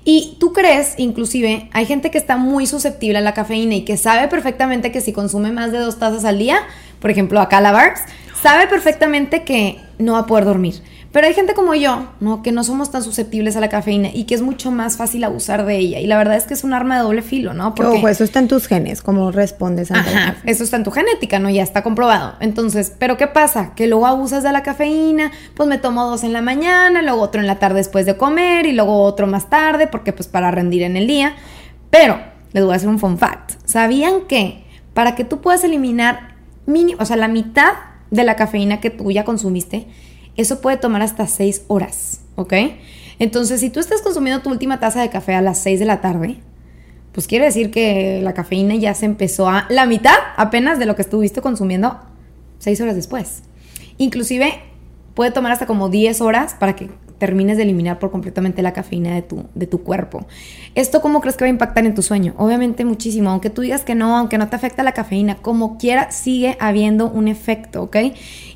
Y 0.05 0.35
tú 0.39 0.51
crees, 0.51 0.95
inclusive, 0.97 1.69
hay 1.71 1.85
gente 1.85 2.11
que 2.11 2.17
está 2.17 2.37
muy 2.37 2.65
susceptible 2.65 3.19
a 3.19 3.21
la 3.21 3.33
cafeína 3.33 3.75
y 3.75 3.85
que 3.85 3.95
sabe 3.95 4.27
perfectamente 4.27 4.91
que 4.91 4.99
si 4.99 5.13
consume 5.13 5.51
más 5.51 5.71
de 5.71 5.77
dos 5.77 5.97
tazas 5.97 6.25
al 6.25 6.39
día, 6.39 6.59
por 6.99 7.09
ejemplo, 7.09 7.39
acá 7.39 7.61
la 7.61 7.71
Barbs, 7.71 8.01
sabe 8.41 8.67
perfectamente 8.67 9.43
que 9.43 9.79
no 9.99 10.13
va 10.13 10.19
a 10.19 10.25
poder 10.25 10.43
dormir. 10.43 10.81
Pero 11.13 11.27
hay 11.27 11.35
gente 11.35 11.53
como 11.53 11.75
yo, 11.75 12.07
¿no? 12.21 12.41
Que 12.41 12.51
no 12.51 12.63
somos 12.63 12.89
tan 12.89 13.03
susceptibles 13.03 13.55
a 13.55 13.59
la 13.59 13.69
cafeína 13.69 14.09
y 14.11 14.23
que 14.23 14.33
es 14.33 14.41
mucho 14.41 14.71
más 14.71 14.97
fácil 14.97 15.23
abusar 15.23 15.63
de 15.63 15.77
ella. 15.77 15.99
Y 15.99 16.07
la 16.07 16.17
verdad 16.17 16.35
es 16.37 16.45
que 16.45 16.55
es 16.55 16.63
un 16.63 16.73
arma 16.73 16.97
de 16.97 17.03
doble 17.03 17.21
filo, 17.21 17.53
¿no? 17.53 17.75
Porque, 17.75 17.99
Ojo, 17.99 18.07
eso 18.07 18.23
está 18.23 18.39
en 18.39 18.47
tus 18.47 18.65
genes, 18.65 19.03
como 19.03 19.31
respondes 19.31 19.91
a 19.91 19.99
Ajá, 19.99 20.37
eso 20.43 20.63
está 20.63 20.77
en 20.77 20.83
tu 20.83 20.89
genética, 20.89 21.37
¿no? 21.37 21.51
Ya 21.51 21.61
está 21.61 21.83
comprobado. 21.83 22.33
Entonces, 22.39 22.91
¿pero 22.97 23.15
qué 23.15 23.27
pasa? 23.27 23.75
Que 23.75 23.85
luego 23.85 24.07
abusas 24.07 24.41
de 24.41 24.51
la 24.51 24.63
cafeína, 24.63 25.31
pues 25.53 25.69
me 25.69 25.77
tomo 25.77 26.03
dos 26.07 26.23
en 26.23 26.33
la 26.33 26.41
mañana, 26.41 27.03
luego 27.03 27.21
otro 27.21 27.41
en 27.41 27.45
la 27.45 27.59
tarde 27.59 27.75
después 27.75 28.07
de 28.07 28.17
comer 28.17 28.65
y 28.65 28.71
luego 28.71 29.03
otro 29.03 29.27
más 29.27 29.51
tarde, 29.51 29.85
porque 29.85 30.13
pues 30.13 30.27
para 30.27 30.49
rendir 30.49 30.81
en 30.81 30.97
el 30.97 31.05
día. 31.05 31.35
Pero, 31.91 32.19
les 32.53 32.63
voy 32.63 32.73
a 32.73 32.77
hacer 32.77 32.89
un 32.89 32.97
fun 32.97 33.19
fact. 33.19 33.51
¿Sabían 33.65 34.21
que 34.27 34.65
para 34.95 35.13
que 35.13 35.25
tú 35.25 35.41
puedas 35.41 35.63
eliminar 35.63 36.37
mínimo, 36.65 36.99
o 36.99 37.05
sea, 37.05 37.17
la 37.17 37.27
mitad 37.27 37.73
de 38.09 38.23
la 38.23 38.35
cafeína 38.35 38.79
que 38.79 38.89
tú 38.89 39.11
ya 39.11 39.23
consumiste, 39.25 39.87
eso 40.35 40.61
puede 40.61 40.77
tomar 40.77 41.01
hasta 41.01 41.27
6 41.27 41.63
horas, 41.67 42.21
¿ok? 42.35 42.53
Entonces, 43.19 43.59
si 43.59 43.69
tú 43.69 43.79
estás 43.79 44.01
consumiendo 44.01 44.41
tu 44.41 44.49
última 44.49 44.79
taza 44.79 45.01
de 45.01 45.09
café 45.09 45.35
a 45.35 45.41
las 45.41 45.59
6 45.59 45.79
de 45.79 45.85
la 45.85 46.01
tarde, 46.01 46.37
pues 47.11 47.27
quiere 47.27 47.45
decir 47.45 47.69
que 47.69 48.21
la 48.23 48.33
cafeína 48.33 48.75
ya 48.75 48.93
se 48.95 49.05
empezó 49.05 49.47
a 49.47 49.67
la 49.69 49.85
mitad 49.85 50.15
apenas 50.35 50.79
de 50.79 50.85
lo 50.85 50.95
que 50.95 51.03
estuviste 51.03 51.41
consumiendo 51.41 51.99
6 52.59 52.81
horas 52.81 52.95
después. 52.95 53.43
Inclusive 53.97 54.61
puede 55.13 55.31
tomar 55.31 55.51
hasta 55.51 55.67
como 55.67 55.89
10 55.89 56.21
horas 56.21 56.55
para 56.55 56.75
que 56.75 56.89
termines 57.23 57.55
de 57.55 57.63
eliminar 57.63 57.99
por 57.99 58.11
completamente 58.11 58.61
la 58.61 58.73
cafeína 58.73 59.15
de 59.15 59.21
tu, 59.21 59.45
de 59.55 59.65
tu 59.65 59.81
cuerpo. 59.81 60.27
¿Esto 60.75 60.99
cómo 60.99 61.21
crees 61.21 61.37
que 61.37 61.45
va 61.45 61.47
a 61.47 61.51
impactar 61.51 61.85
en 61.85 61.95
tu 61.95 62.01
sueño? 62.01 62.33
Obviamente 62.37 62.83
muchísimo, 62.83 63.29
aunque 63.29 63.49
tú 63.49 63.61
digas 63.61 63.85
que 63.85 63.95
no, 63.95 64.17
aunque 64.17 64.37
no 64.37 64.49
te 64.49 64.57
afecta 64.57 64.83
la 64.83 64.91
cafeína, 64.91 65.35
como 65.37 65.77
quiera 65.77 66.11
sigue 66.11 66.57
habiendo 66.59 67.09
un 67.09 67.29
efecto, 67.29 67.83
¿ok? 67.83 67.95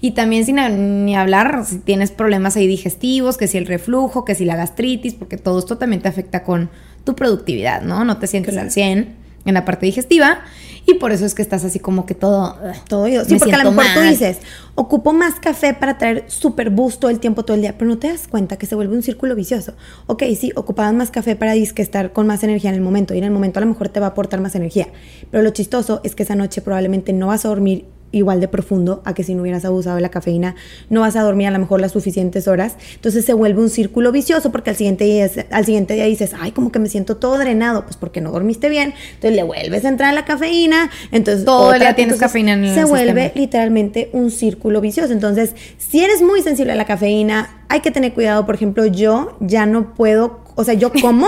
Y 0.02 0.12
también 0.12 0.44
sin 0.44 0.58
ni 1.06 1.16
hablar 1.16 1.64
si 1.66 1.80
tienes 1.80 2.12
problemas 2.12 2.58
ahí 2.58 2.68
digestivos, 2.68 3.38
que 3.38 3.48
si 3.48 3.58
el 3.58 3.68
reflujo, 3.68 4.26
que 4.26 4.36
si 4.36 4.44
la 4.44 4.58
gastritis, 4.58 5.14
porque 5.14 5.38
todo 5.38 5.60
esto 5.60 5.78
también 5.78 6.02
te 6.02 6.10
afecta 6.10 6.44
con 6.44 6.70
tu 7.06 7.16
productividad, 7.16 7.84
¿no? 7.84 8.04
No 8.04 8.18
te 8.18 8.28
sientes 8.28 8.58
al 8.58 8.70
100 8.70 9.27
en 9.48 9.56
la 9.56 9.66
parte 9.66 9.88
digestiva 9.88 10.42
y 10.86 10.94
por 10.94 11.12
eso 11.12 11.26
es 11.26 11.36
que 11.36 11.42
estás 11.42 11.66
así 11.66 11.80
como 11.80 12.06
que 12.06 12.16
todo 12.16 12.56
todo 12.88 13.08
yo. 13.10 13.26
Sí, 13.26 13.36
porque 13.38 13.56
a 13.56 13.64
lo 13.64 13.72
mejor 13.72 13.94
tú 13.94 14.00
dices, 14.00 14.38
ocupo 14.76 15.12
más 15.12 15.36
café 15.36 15.74
para 15.74 15.98
traer 15.98 16.24
súper 16.28 16.70
busto 16.70 17.10
el 17.10 17.20
tiempo 17.20 17.44
todo 17.44 17.56
el 17.56 17.62
día, 17.62 17.78
pero 17.78 17.90
no 17.90 17.98
te 17.98 18.08
das 18.08 18.28
cuenta 18.30 18.58
que 18.58 18.66
se 18.66 18.76
vuelve 18.76 18.96
un 18.96 19.04
círculo 19.04 19.36
vicioso. 19.36 19.74
Ok, 20.06 20.24
sí, 20.40 20.54
ocupabas 20.56 20.94
más 20.94 21.12
café 21.12 21.36
para 21.36 21.52
disque 21.52 21.82
estar 21.82 22.14
con 22.14 22.26
más 22.26 22.42
energía 22.44 22.70
en 22.70 22.76
el 22.78 22.82
momento 22.82 23.14
y 23.14 23.18
en 23.18 23.26
el 23.26 23.32
momento 23.32 23.60
a 23.60 23.62
lo 23.62 23.68
mejor 23.68 23.90
te 23.90 24.00
va 24.00 24.08
a 24.08 24.10
aportar 24.12 24.40
más 24.40 24.56
energía, 24.56 24.88
pero 25.30 25.44
lo 25.44 25.50
chistoso 25.50 26.00
es 26.06 26.16
que 26.16 26.24
esa 26.24 26.36
noche 26.36 26.62
probablemente 26.62 27.12
no 27.12 27.28
vas 27.28 27.44
a 27.44 27.50
dormir 27.50 27.86
igual 28.12 28.40
de 28.40 28.48
profundo 28.48 29.02
a 29.06 29.14
que 29.14 29.24
si 29.24 29.36
no 29.36 29.42
hubieras 29.42 29.66
abusado 29.66 29.96
de 29.96 30.02
la 30.02 30.10
cafeína, 30.10 30.56
no 30.90 31.02
vas 31.02 31.16
a 31.16 31.22
dormir 31.22 31.48
a 31.48 31.52
lo 31.52 31.60
mejor 31.60 31.82
las 31.82 31.92
suficientes 31.92 32.48
horas. 32.48 32.76
Entonces 32.96 33.26
se 33.26 33.34
vuelve 33.34 33.62
un 33.62 33.70
círculo 33.70 34.12
vicioso 34.12 34.52
porque 34.52 34.70
al 34.70 34.76
siguiente 34.76 35.04
día, 35.04 35.30
al 35.52 35.66
siguiente 35.66 35.94
día 35.94 36.06
dices, 36.06 36.32
ay, 36.40 36.52
como 36.52 36.72
que 36.72 36.80
me 36.80 36.90
siento 36.90 37.18
todo 37.18 37.38
drenado, 37.38 37.84
pues 37.84 37.98
porque 37.98 38.22
no 38.22 38.32
dormiste 38.32 38.70
bien. 38.70 38.94
Entonces 39.16 39.36
le 39.36 39.44
vuelves 39.44 39.86
a 39.86 39.90
entrar 39.90 40.12
a 40.12 40.14
la 40.14 40.26
cafeína. 40.26 40.90
Entonces 41.12 41.46
todo 41.46 41.74
el 41.74 41.80
día 41.80 41.96
tienes 41.96 42.18
cafeína 42.18 42.54
en 42.54 42.66
el 42.66 42.76
Se 42.76 42.86
vuelve 42.86 43.32
literalmente 43.36 44.10
un 44.14 44.32
círculo 44.32 44.82
vicioso. 44.82 45.14
Entonces, 45.14 45.56
si 45.78 46.04
eres 46.04 46.22
muy 46.22 46.42
sensible 46.42 46.74
a 46.74 46.76
la 46.76 46.86
cafeína, 46.86 47.64
hay 47.70 47.82
que 47.82 47.92
tener 47.92 48.14
cuidado. 48.14 48.46
Por 48.46 48.56
ejemplo, 48.56 48.86
yo 48.86 49.38
ya 49.40 49.66
no 49.66 49.94
puedo, 49.94 50.42
o 50.56 50.64
sea, 50.64 50.74
yo 50.74 50.92
como 51.02 51.28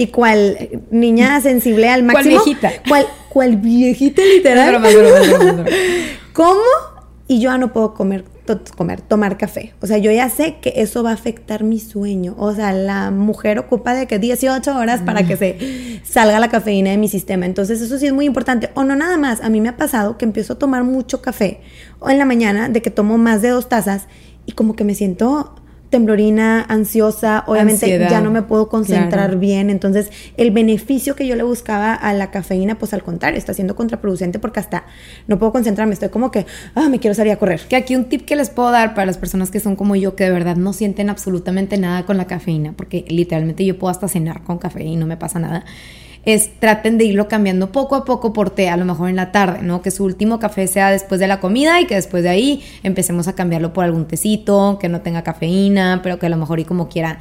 y 0.00 0.06
cual 0.06 0.70
niña 0.90 1.42
sensible 1.42 1.90
al 1.90 2.02
máximo. 2.02 2.36
¿Cuál 2.36 2.44
viejita? 2.46 2.72
Cual, 2.88 3.06
cual 3.28 3.56
viejita 3.58 4.22
literal. 4.22 4.82
¿Cómo? 6.32 6.62
Y 7.28 7.38
yo 7.38 7.50
ya 7.50 7.58
no 7.58 7.70
puedo 7.70 7.92
comer, 7.92 8.24
comer, 8.78 9.02
tomar 9.02 9.36
café. 9.36 9.74
O 9.82 9.86
sea, 9.86 9.98
yo 9.98 10.10
ya 10.10 10.30
sé 10.30 10.56
que 10.62 10.72
eso 10.76 11.02
va 11.02 11.10
a 11.10 11.12
afectar 11.12 11.64
mi 11.64 11.78
sueño. 11.78 12.34
O 12.38 12.54
sea, 12.54 12.72
la 12.72 13.10
mujer 13.10 13.58
ocupa 13.58 13.92
de 13.92 14.06
que 14.06 14.18
18 14.18 14.74
horas 14.74 15.02
para 15.02 15.26
que 15.26 15.36
se 15.36 16.00
salga 16.02 16.40
la 16.40 16.48
cafeína 16.48 16.92
de 16.92 16.96
mi 16.96 17.08
sistema. 17.08 17.44
Entonces, 17.44 17.82
eso 17.82 17.98
sí 17.98 18.06
es 18.06 18.14
muy 18.14 18.24
importante. 18.24 18.70
O 18.72 18.84
no 18.84 18.96
nada 18.96 19.18
más. 19.18 19.42
A 19.42 19.50
mí 19.50 19.60
me 19.60 19.68
ha 19.68 19.76
pasado 19.76 20.16
que 20.16 20.24
empiezo 20.24 20.54
a 20.54 20.58
tomar 20.58 20.82
mucho 20.82 21.20
café 21.20 21.60
o 21.98 22.08
en 22.08 22.16
la 22.16 22.24
mañana 22.24 22.70
de 22.70 22.80
que 22.80 22.90
tomo 22.90 23.18
más 23.18 23.42
de 23.42 23.50
dos 23.50 23.68
tazas 23.68 24.06
y 24.46 24.52
como 24.52 24.76
que 24.76 24.84
me 24.84 24.94
siento 24.94 25.59
temblorina, 25.90 26.64
ansiosa, 26.68 27.44
obviamente 27.48 27.98
ya 27.98 28.20
no 28.20 28.30
me 28.30 28.42
puedo 28.42 28.68
concentrar 28.68 29.36
bien, 29.38 29.70
entonces 29.70 30.10
el 30.36 30.52
beneficio 30.52 31.16
que 31.16 31.26
yo 31.26 31.34
le 31.34 31.42
buscaba 31.42 31.94
a 31.94 32.14
la 32.14 32.30
cafeína, 32.30 32.78
pues 32.78 32.94
al 32.94 33.02
contrario, 33.02 33.38
está 33.38 33.52
siendo 33.54 33.74
contraproducente 33.74 34.38
porque 34.38 34.60
hasta 34.60 34.84
no 35.26 35.38
puedo 35.38 35.52
concentrarme, 35.52 35.92
estoy 35.92 36.08
como 36.08 36.30
que, 36.30 36.46
ah, 36.76 36.88
me 36.88 37.00
quiero 37.00 37.14
salir 37.14 37.32
a 37.32 37.36
correr. 37.36 37.60
Que 37.68 37.76
aquí 37.76 37.96
un 37.96 38.04
tip 38.04 38.24
que 38.24 38.36
les 38.36 38.50
puedo 38.50 38.70
dar 38.70 38.94
para 38.94 39.06
las 39.06 39.18
personas 39.18 39.50
que 39.50 39.58
son 39.58 39.74
como 39.74 39.96
yo, 39.96 40.14
que 40.14 40.24
de 40.24 40.30
verdad 40.30 40.56
no 40.56 40.72
sienten 40.72 41.10
absolutamente 41.10 41.76
nada 41.76 42.06
con 42.06 42.16
la 42.16 42.26
cafeína, 42.26 42.72
porque 42.76 43.04
literalmente 43.08 43.64
yo 43.64 43.76
puedo 43.76 43.90
hasta 43.90 44.06
cenar 44.06 44.44
con 44.44 44.58
café 44.58 44.84
y 44.84 44.94
no 44.94 45.06
me 45.06 45.16
pasa 45.16 45.40
nada 45.40 45.64
es 46.24 46.58
traten 46.58 46.98
de 46.98 47.04
irlo 47.04 47.28
cambiando 47.28 47.72
poco 47.72 47.94
a 47.94 48.04
poco 48.04 48.32
por 48.32 48.50
té, 48.50 48.68
a 48.68 48.76
lo 48.76 48.84
mejor 48.84 49.08
en 49.08 49.16
la 49.16 49.32
tarde, 49.32 49.62
¿no? 49.62 49.80
Que 49.82 49.90
su 49.90 50.04
último 50.04 50.38
café 50.38 50.66
sea 50.66 50.90
después 50.90 51.18
de 51.20 51.26
la 51.26 51.40
comida 51.40 51.80
y 51.80 51.86
que 51.86 51.94
después 51.94 52.22
de 52.22 52.28
ahí 52.28 52.62
empecemos 52.82 53.26
a 53.28 53.34
cambiarlo 53.34 53.72
por 53.72 53.84
algún 53.84 54.06
tecito 54.06 54.78
que 54.80 54.88
no 54.88 55.00
tenga 55.00 55.22
cafeína, 55.22 56.00
pero 56.02 56.18
que 56.18 56.26
a 56.26 56.28
lo 56.28 56.36
mejor 56.36 56.60
y 56.60 56.64
como 56.64 56.88
quiera 56.88 57.18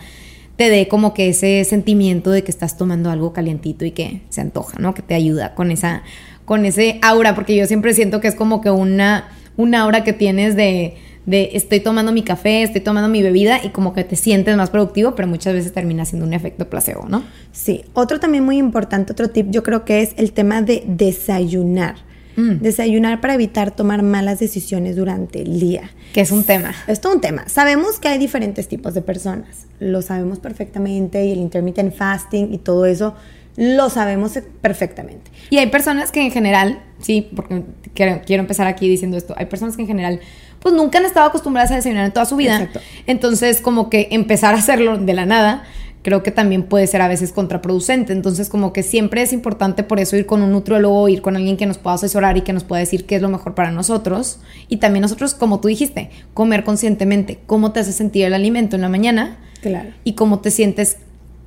te 0.58 0.70
dé 0.70 0.89
como 0.89 1.13
que 1.13 1.29
ese 1.29 1.63
sentimiento 1.63 2.32
de 2.32 2.44
que 2.44 2.51
estás 2.51 2.75
tomando 2.75 3.10
algo 3.10 3.32
calientito 3.32 3.86
y 3.86 3.91
que 3.91 4.24
se 4.27 4.41
antoja, 4.41 4.77
¿no? 4.79 4.94
Que 4.94 5.01
te 5.01 5.13
ayuda 5.15 5.56
con 5.56 5.72
esa 5.72 6.03
con 6.44 6.65
ese 6.65 7.00
aura, 7.01 7.36
porque 7.36 7.56
yo 7.56 7.65
siempre 7.68 7.94
siento 7.94 8.20
que 8.20 8.27
es 8.27 8.36
como 8.36 8.60
que 8.60 8.70
una 8.70 9.29
una 9.56 9.82
aura 9.82 10.03
que 10.03 10.13
tienes 10.13 10.56
de 10.56 10.98
de 11.29 11.51
estoy 11.53 11.79
tomando 11.79 12.12
mi 12.12 12.24
café, 12.24 12.63
estoy 12.63 12.81
tomando 12.81 13.07
mi 13.07 13.21
bebida 13.21 13.63
y 13.63 13.69
como 13.69 13.93
que 13.93 14.03
te 14.03 14.15
sientes 14.15 14.57
más 14.57 14.71
productivo, 14.71 15.13
pero 15.15 15.27
muchas 15.27 15.53
veces 15.53 15.71
termina 15.71 16.03
siendo 16.03 16.25
un 16.25 16.33
efecto 16.33 16.69
placebo, 16.69 17.07
¿no? 17.07 17.24
Sí, 17.51 17.86
otro 17.93 18.19
también 18.19 18.43
muy 18.43 18.57
importante, 18.57 19.13
otro 19.13 19.29
tip 19.29 19.48
yo 19.51 19.62
creo 19.62 19.86
que 19.86 20.01
es 20.01 20.13
el 20.17 20.31
tema 20.31 20.62
de 20.62 20.83
desayunar. 20.88 21.95
Mm. 22.36 22.62
Desayunar 22.62 23.21
para 23.21 23.36
evitar 23.36 23.71
tomar 23.71 24.01
malas 24.01 24.39
decisiones 24.39 24.95
durante 24.95 25.41
el 25.41 25.59
día. 25.59 25.91
Que 26.13 26.21
es 26.21 26.31
un 26.31 26.43
tema. 26.43 26.74
Es 26.88 27.01
todo 27.01 27.13
un 27.13 27.21
tema. 27.21 27.48
Sabemos 27.48 28.00
que 28.00 28.07
hay 28.07 28.17
diferentes 28.17 28.67
tipos 28.67 28.93
de 28.93 29.01
personas. 29.01 29.67
Lo 29.79 30.01
sabemos 30.01 30.39
perfectamente 30.39 31.25
y 31.25 31.33
el 31.33 31.39
intermittent 31.39 31.93
fasting 31.93 32.53
y 32.53 32.57
todo 32.59 32.86
eso 32.86 33.13
lo 33.59 33.89
sabemos 33.89 34.39
perfectamente. 34.62 35.29
Y 35.50 35.57
hay 35.57 35.67
personas 35.67 36.13
que 36.13 36.21
en 36.21 36.31
general, 36.31 36.81
sí, 37.00 37.29
porque 37.36 37.63
quiero, 37.93 38.21
quiero 38.25 38.41
empezar 38.41 38.67
aquí 38.67 38.88
diciendo 38.88 39.17
esto, 39.17 39.33
hay 39.38 39.48
personas 39.48 39.75
que 39.75 39.81
en 39.81 39.88
general 39.89 40.21
pues 40.62 40.75
nunca 40.75 40.98
han 40.98 41.06
estado 41.06 41.28
acostumbradas 41.28 41.72
a 41.72 41.75
desayunar 41.75 42.06
en 42.06 42.12
toda 42.12 42.25
su 42.25 42.36
vida. 42.36 42.56
Exacto. 42.58 42.82
Entonces, 43.08 43.62
como 43.62 43.89
que 43.89 44.08
empezar 44.12 44.56
a 44.56 44.58
hacerlo 44.58 44.98
de 44.98 45.13
la 45.13 45.25
nada, 45.25 45.63
creo 46.01 46.24
que 46.24 46.32
también 46.32 46.63
puede 46.63 46.88
ser 46.88 47.01
a 47.01 47.08
veces 47.08 47.32
contraproducente. 47.32 48.13
Entonces, 48.13 48.50
como 48.50 48.74
que 48.74 48.84
siempre 48.84 49.22
es 49.22 49.34
importante 49.34 49.84
por 49.84 50.00
eso 50.00 50.16
ir 50.16 50.25
con 50.25 50.42
un 50.42 50.51
nutriólogo, 50.51 51.08
ir 51.10 51.22
con 51.22 51.36
alguien 51.36 51.58
que 51.58 51.66
nos 51.66 51.78
pueda 51.78 51.96
asesorar 51.96 52.38
y 52.38 52.42
que 52.42 52.54
nos 52.54 52.63
pueda 52.63 52.80
decir 52.80 53.06
qué 53.06 53.16
es 53.16 53.22
lo 53.22 53.30
mejor 53.30 53.56
para 53.56 53.72
nosotros. 53.72 54.39
Y 54.68 54.78
también 54.78 55.01
nosotros, 55.01 55.34
como 55.34 55.60
tú 55.60 55.68
dijiste, 55.68 56.10
comer 56.34 56.63
conscientemente, 56.63 57.39
cómo 57.46 57.72
te 57.72 57.82
hace 57.82 57.92
sentir 57.92 58.25
el 58.25 58.34
alimento 58.34 58.75
en 58.75 58.82
la 58.82 58.89
mañana. 58.89 59.38
Claro. 59.62 59.89
Y 60.04 60.13
cómo 60.13 60.39
te 60.39 60.51
sientes 60.51 60.98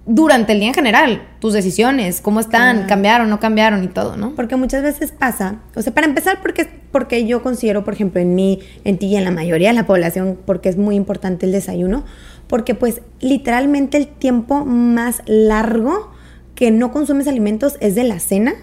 durante 0.04 0.52
el 0.52 0.58
día 0.58 0.68
en 0.68 0.74
general, 0.74 1.22
tus 1.38 1.52
decisiones, 1.52 2.20
cómo 2.20 2.40
están, 2.40 2.86
cambiaron, 2.86 3.30
no 3.30 3.38
cambiaron 3.38 3.84
y 3.84 3.88
todo, 3.88 4.16
¿no? 4.16 4.34
Porque 4.34 4.56
muchas 4.56 4.82
veces 4.82 5.12
pasa, 5.12 5.60
o 5.76 5.82
sea, 5.82 5.94
para 5.94 6.06
empezar, 6.06 6.40
porque, 6.42 6.68
porque 6.90 7.24
yo 7.24 7.42
considero, 7.42 7.84
por 7.84 7.94
ejemplo, 7.94 8.20
en 8.20 8.34
mí, 8.34 8.60
en 8.84 8.98
ti 8.98 9.06
y 9.06 9.16
en 9.16 9.24
la 9.24 9.30
mayoría 9.30 9.68
de 9.68 9.74
la 9.74 9.86
población, 9.86 10.38
porque 10.44 10.68
es 10.68 10.76
muy 10.76 10.96
importante 10.96 11.46
el 11.46 11.52
desayuno, 11.52 12.04
porque 12.48 12.74
pues 12.74 13.00
literalmente 13.20 13.96
el 13.96 14.08
tiempo 14.08 14.64
más 14.64 15.22
largo 15.26 16.10
que 16.54 16.70
no 16.70 16.92
consumes 16.92 17.28
alimentos 17.28 17.76
es 17.80 17.94
de 17.94 18.04
la 18.04 18.18
cena, 18.18 18.54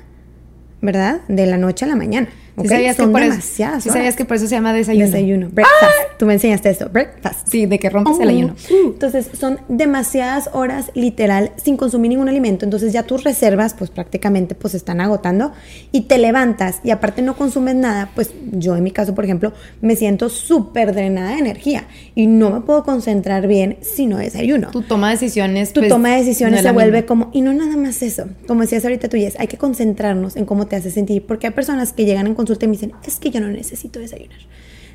¿verdad? 0.81 1.21
De 1.29 1.45
la 1.45 1.57
noche 1.57 1.85
a 1.85 1.87
la 1.87 1.95
mañana. 1.95 2.27
Okay, 2.59 2.69
sabías 2.69 2.97
que 2.97 3.07
por 3.07 3.21
demasiadas 3.21 3.85
eso, 3.85 3.93
sabías 3.93 4.15
que 4.15 4.25
por 4.25 4.37
eso 4.37 4.47
se 4.47 4.55
llama 4.55 4.73
desayuno? 4.73 5.05
Desayuno. 5.05 5.49
Breakfast. 5.51 6.17
Tú 6.17 6.25
me 6.25 6.33
enseñaste 6.33 6.69
eso. 6.69 6.89
Breakfast. 6.89 7.47
Sí, 7.47 7.65
de 7.65 7.79
que 7.79 7.89
rompes 7.89 8.19
el 8.19 8.27
oh, 8.27 8.31
ayuno. 8.31 8.55
Entonces, 8.69 9.29
son 9.39 9.59
demasiadas 9.67 10.49
horas 10.53 10.91
literal 10.93 11.51
sin 11.61 11.77
consumir 11.77 12.09
ningún 12.09 12.29
alimento. 12.29 12.65
Entonces, 12.65 12.93
ya 12.93 13.03
tus 13.03 13.23
reservas, 13.23 13.73
pues 13.73 13.89
prácticamente, 13.89 14.55
pues 14.55 14.73
están 14.73 15.01
agotando. 15.01 15.53
Y 15.91 16.01
te 16.01 16.17
levantas 16.17 16.79
y 16.83 16.91
aparte 16.91 17.21
no 17.21 17.35
consumes 17.35 17.75
nada, 17.75 18.09
pues 18.15 18.31
yo 18.51 18.75
en 18.75 18.83
mi 18.83 18.91
caso, 18.91 19.15
por 19.15 19.23
ejemplo, 19.23 19.53
me 19.81 19.95
siento 19.95 20.29
súper 20.29 20.93
drenada 20.93 21.31
de 21.31 21.39
energía. 21.39 21.85
Y 22.15 22.27
no 22.27 22.49
me 22.49 22.61
puedo 22.61 22.83
concentrar 22.83 23.47
bien 23.47 23.77
si 23.81 24.05
no 24.05 24.17
desayuno. 24.17 24.71
Tu 24.71 24.81
toma 24.81 25.07
de 25.07 25.13
decisiones. 25.15 25.73
Tu 25.73 25.81
pues, 25.81 25.89
toma 25.89 26.09
de 26.11 26.17
decisiones 26.17 26.61
se 26.61 26.71
vuelve 26.71 27.05
como... 27.05 27.29
Y 27.33 27.41
no 27.41 27.53
nada 27.53 27.77
más 27.77 28.01
eso. 28.01 28.25
Como 28.47 28.61
decías 28.61 28.83
ahorita 28.83 29.07
tú, 29.07 29.17
Yes, 29.17 29.35
hay 29.39 29.47
que 29.47 29.57
concentrarnos 29.57 30.35
en 30.35 30.45
cómo 30.45 30.67
te 30.67 30.75
hace 30.75 30.91
sentir. 30.91 31.25
Porque 31.25 31.47
hay 31.47 31.53
personas 31.53 31.93
que 31.93 32.05
llegan 32.05 32.27
en 32.27 32.35
consulta 32.49 32.65
y 32.65 32.69
me 32.69 32.73
dicen, 32.73 32.93
es 33.05 33.19
que 33.19 33.29
yo 33.29 33.39
no 33.41 33.47
necesito 33.47 33.99
desayunar. 33.99 34.39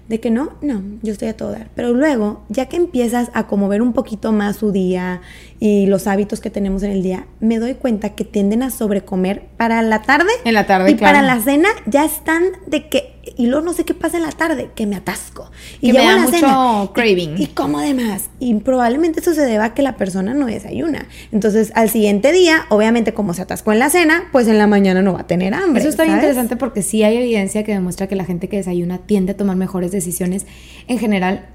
De 0.08 0.20
que 0.20 0.30
no, 0.30 0.54
no, 0.60 0.82
yo 1.02 1.12
estoy 1.12 1.28
a 1.28 1.36
todo 1.36 1.52
dar. 1.52 1.70
Pero 1.74 1.94
luego, 1.94 2.44
ya 2.48 2.66
que 2.66 2.76
empiezas 2.76 3.30
a 3.32 3.46
como 3.46 3.68
ver 3.68 3.80
un 3.80 3.94
poquito 3.94 4.32
más 4.32 4.56
su 4.56 4.70
día 4.70 5.22
y 5.60 5.86
los 5.86 6.06
hábitos 6.06 6.40
que 6.40 6.50
tenemos 6.50 6.82
en 6.82 6.90
el 6.90 7.02
día, 7.02 7.26
me 7.40 7.58
doy 7.58 7.74
cuenta 7.74 8.10
que 8.10 8.24
tienden 8.24 8.62
a 8.62 8.70
sobrecomer 8.70 9.46
para 9.56 9.82
la 9.82 10.02
tarde. 10.02 10.30
En 10.44 10.54
la 10.54 10.66
tarde, 10.66 10.90
Y 10.90 10.94
para 10.94 11.22
la 11.22 11.40
cena 11.40 11.68
ya 11.86 12.04
están 12.04 12.44
de 12.66 12.88
que 12.88 13.14
y 13.36 13.46
luego 13.46 13.64
no 13.64 13.72
sé 13.72 13.84
qué 13.84 13.94
pasa 13.94 14.16
en 14.16 14.24
la 14.24 14.32
tarde, 14.32 14.70
que 14.74 14.86
me 14.86 14.96
atasco. 14.96 15.50
Y 15.80 15.92
que 15.92 15.98
me 15.98 16.04
da 16.04 16.18
mucho 16.18 16.92
craving. 16.92 17.36
Y, 17.38 17.46
como 17.48 17.78
además. 17.78 18.28
Y 18.38 18.54
probablemente 18.56 19.20
eso 19.20 19.34
se 19.34 19.42
deba 19.42 19.64
a 19.64 19.74
que 19.74 19.82
la 19.82 19.96
persona 19.96 20.34
no 20.34 20.46
desayuna. 20.46 21.06
Entonces, 21.32 21.72
al 21.74 21.90
siguiente 21.90 22.32
día, 22.32 22.66
obviamente, 22.68 23.14
como 23.14 23.34
se 23.34 23.42
atascó 23.42 23.72
en 23.72 23.78
la 23.78 23.90
cena, 23.90 24.24
pues 24.32 24.46
en 24.48 24.58
la 24.58 24.66
mañana 24.66 25.02
no 25.02 25.14
va 25.14 25.20
a 25.20 25.26
tener 25.26 25.54
hambre. 25.54 25.80
Eso 25.80 25.90
está 25.90 26.06
interesante 26.06 26.56
porque 26.56 26.82
sí 26.82 27.02
hay 27.02 27.16
evidencia 27.16 27.64
que 27.64 27.72
demuestra 27.72 28.06
que 28.06 28.16
la 28.16 28.24
gente 28.24 28.48
que 28.48 28.58
desayuna 28.58 28.98
tiende 28.98 29.32
a 29.32 29.36
tomar 29.36 29.56
mejores 29.56 29.90
decisiones 29.90 30.46
en 30.86 30.98
general 30.98 31.46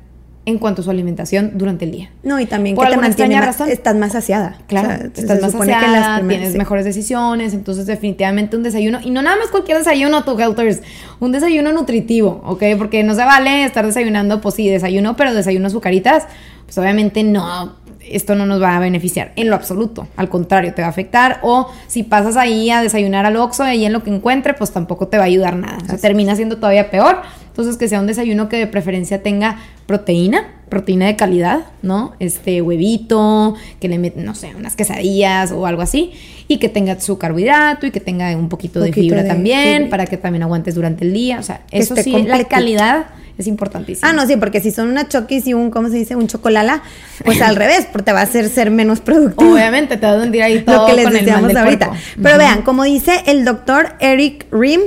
en 0.45 0.57
cuanto 0.57 0.81
a 0.81 0.85
su 0.85 0.89
alimentación 0.89 1.51
durante 1.55 1.85
el 1.85 1.91
día. 1.91 2.09
No, 2.23 2.39
y 2.39 2.45
también 2.45 2.75
que 2.75 2.85
te 2.85 2.97
mantiene 2.97 3.39
más, 3.39 3.59
estás 3.61 3.95
más 3.95 4.13
saciada. 4.13 4.57
Claro, 4.67 5.09
estás 5.13 5.41
más 5.41 5.51
saciada, 5.51 6.27
tienes 6.27 6.55
mejores 6.55 6.85
decisiones, 6.85 7.53
entonces 7.53 7.85
definitivamente 7.85 8.57
un 8.57 8.63
desayuno, 8.63 8.99
y 9.03 9.11
no 9.11 9.21
nada 9.21 9.37
más 9.37 9.49
cualquier 9.49 9.77
desayuno, 9.77 10.23
tu 10.23 10.39
Helters, 10.39 10.81
un 11.19 11.31
desayuno 11.31 11.71
nutritivo, 11.71 12.41
¿ok? 12.45 12.63
Porque 12.77 13.03
no 13.03 13.13
se 13.13 13.23
vale 13.23 13.65
estar 13.65 13.85
desayunando, 13.85 14.41
pues 14.41 14.55
sí, 14.55 14.67
desayuno, 14.69 15.15
pero 15.15 15.33
desayuno 15.33 15.67
azucaritas, 15.67 16.23
pues 16.65 16.77
obviamente 16.77 17.23
no, 17.23 17.75
esto 18.01 18.35
no 18.35 18.45
nos 18.45 18.61
va 18.61 18.75
a 18.75 18.79
beneficiar 18.79 19.31
en 19.35 19.49
lo 19.49 19.55
absoluto, 19.55 20.07
al 20.15 20.29
contrario, 20.29 20.73
te 20.73 20.81
va 20.81 20.87
a 20.87 20.91
afectar, 20.91 21.39
o 21.43 21.69
si 21.87 22.03
pasas 22.03 22.37
ahí 22.37 22.69
a 22.69 22.81
desayunar 22.81 23.25
al 23.25 23.35
Oxxo, 23.35 23.63
ahí 23.63 23.85
en 23.85 23.93
lo 23.93 24.03
que 24.03 24.09
encuentre, 24.09 24.53
pues 24.53 24.71
tampoco 24.71 25.07
te 25.07 25.17
va 25.17 25.23
a 25.23 25.27
ayudar 25.27 25.55
nada, 25.55 25.77
o 25.83 25.85
sea, 25.85 25.97
termina 25.97 26.35
siendo 26.35 26.57
todavía 26.57 26.89
peor, 26.89 27.21
entonces, 27.59 27.75
que 27.75 27.89
sea 27.89 27.99
un 27.99 28.07
desayuno 28.07 28.47
que 28.47 28.55
de 28.55 28.67
preferencia 28.67 29.21
tenga 29.21 29.57
proteína, 29.85 30.47
proteína 30.69 31.07
de 31.07 31.15
calidad, 31.15 31.61
¿no? 31.81 32.13
Este 32.19 32.61
huevito, 32.61 33.55
que 33.79 33.89
le 33.89 33.97
meten, 33.97 34.25
no 34.25 34.35
sé, 34.35 34.53
unas 34.55 34.75
quesadillas 34.75 35.51
o 35.51 35.65
algo 35.65 35.81
así, 35.81 36.11
y 36.47 36.57
que 36.57 36.69
tenga 36.69 36.99
su 36.99 37.17
carbohidrato 37.17 37.85
y 37.85 37.91
que 37.91 37.99
tenga 37.99 38.35
un 38.35 38.49
poquito, 38.49 38.79
de 38.79 38.93
fibra 38.93 39.25
también, 39.25 39.89
para 39.89 40.05
que 40.05 40.17
también 40.17 40.43
aguantes 40.43 40.75
durante 40.75 41.05
el 41.05 41.13
día. 41.13 41.39
O 41.39 41.43
sea, 41.43 41.61
eso 41.71 41.95
sí, 41.95 42.23
la 42.23 42.43
calidad 42.45 43.07
es 43.37 43.47
importantísimo. 43.47 44.07
Ah, 44.07 44.13
no, 44.13 44.27
sí, 44.27 44.35
porque 44.35 44.59
si 44.59 44.69
son 44.71 44.89
una 44.89 45.07
choquis 45.07 45.47
y 45.47 45.53
un, 45.53 45.71
¿cómo 45.71 45.89
se 45.89 45.95
dice? 45.95 46.15
Un 46.15 46.27
chocolala, 46.27 46.83
pues 47.23 47.41
al 47.41 47.55
revés, 47.55 47.87
porque 47.91 48.05
te 48.05 48.13
va 48.13 48.19
a 48.19 48.23
hacer 48.23 48.49
ser 48.49 48.69
menos 48.69 48.99
productivo. 48.99 49.53
Obviamente, 49.53 49.95
te 49.95 50.05
va 50.05 50.13
a 50.13 50.23
hundir 50.23 50.43
ahí 50.43 50.61
todo 50.61 50.87
Lo 50.89 50.95
que 50.95 51.01
les 51.01 51.13
decíamos 51.13 51.55
ahorita. 51.55 51.91
Pero 52.21 52.37
vean, 52.37 52.63
como 52.63 52.83
dice 52.83 53.23
el 53.27 53.45
doctor 53.45 53.93
Eric 53.99 54.45
Rim, 54.51 54.81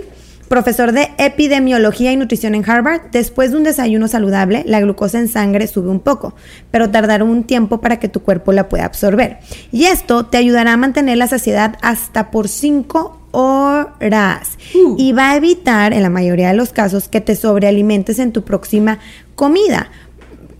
profesor 0.53 0.93
de 0.93 1.11
epidemiología 1.17 2.13
y 2.13 2.17
nutrición 2.19 2.55
en 2.55 2.69
Harvard, 2.69 3.11
después 3.11 3.53
de 3.53 3.57
un 3.57 3.63
desayuno 3.63 4.07
saludable, 4.07 4.65
la 4.67 4.83
glucosa 4.83 5.19
en 5.19 5.29
sangre 5.29 5.67
sube 5.67 5.89
un 5.89 5.99
poco, 5.99 6.35
pero 6.71 6.91
tardará 6.91 7.25
un 7.25 7.45
tiempo 7.45 7.81
para 7.81 7.99
que 7.99 8.11
tu 8.11 8.21
cuerpo 8.21 8.53
la 8.53 8.69
pueda 8.69 8.85
absorber. 8.85 9.39
Y 9.71 9.85
esto 9.85 10.27
te 10.27 10.37
ayudará 10.37 10.75
a 10.75 10.77
mantener 10.77 11.17
la 11.17 11.27
saciedad 11.27 11.79
hasta 11.81 12.31
por 12.31 12.49
5 12.49 13.29
horas 13.31 14.59
uh. 14.75 14.95
y 14.99 15.13
va 15.13 15.31
a 15.31 15.37
evitar, 15.37 15.95
en 15.95 16.03
la 16.03 16.11
mayoría 16.11 16.49
de 16.49 16.55
los 16.55 16.75
casos, 16.75 17.09
que 17.09 17.23
te 17.23 17.35
sobrealimentes 17.35 18.19
en 18.19 18.33
tu 18.33 18.43
próxima 18.43 18.99
comida. 19.35 19.91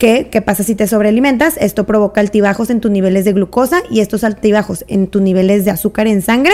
¿Qué, 0.03 0.43
pasa 0.45 0.65
si 0.65 0.75
te 0.75 0.85
sobrealimentas? 0.85 1.55
Esto 1.55 1.85
provoca 1.85 2.19
altibajos 2.19 2.69
en 2.69 2.81
tus 2.81 2.91
niveles 2.91 3.23
de 3.23 3.31
glucosa 3.31 3.83
y 3.89 4.01
estos 4.01 4.25
altibajos 4.25 4.83
en 4.89 5.07
tus 5.07 5.21
niveles 5.21 5.63
de 5.63 5.71
azúcar 5.71 6.07
en 6.07 6.21
sangre, 6.21 6.51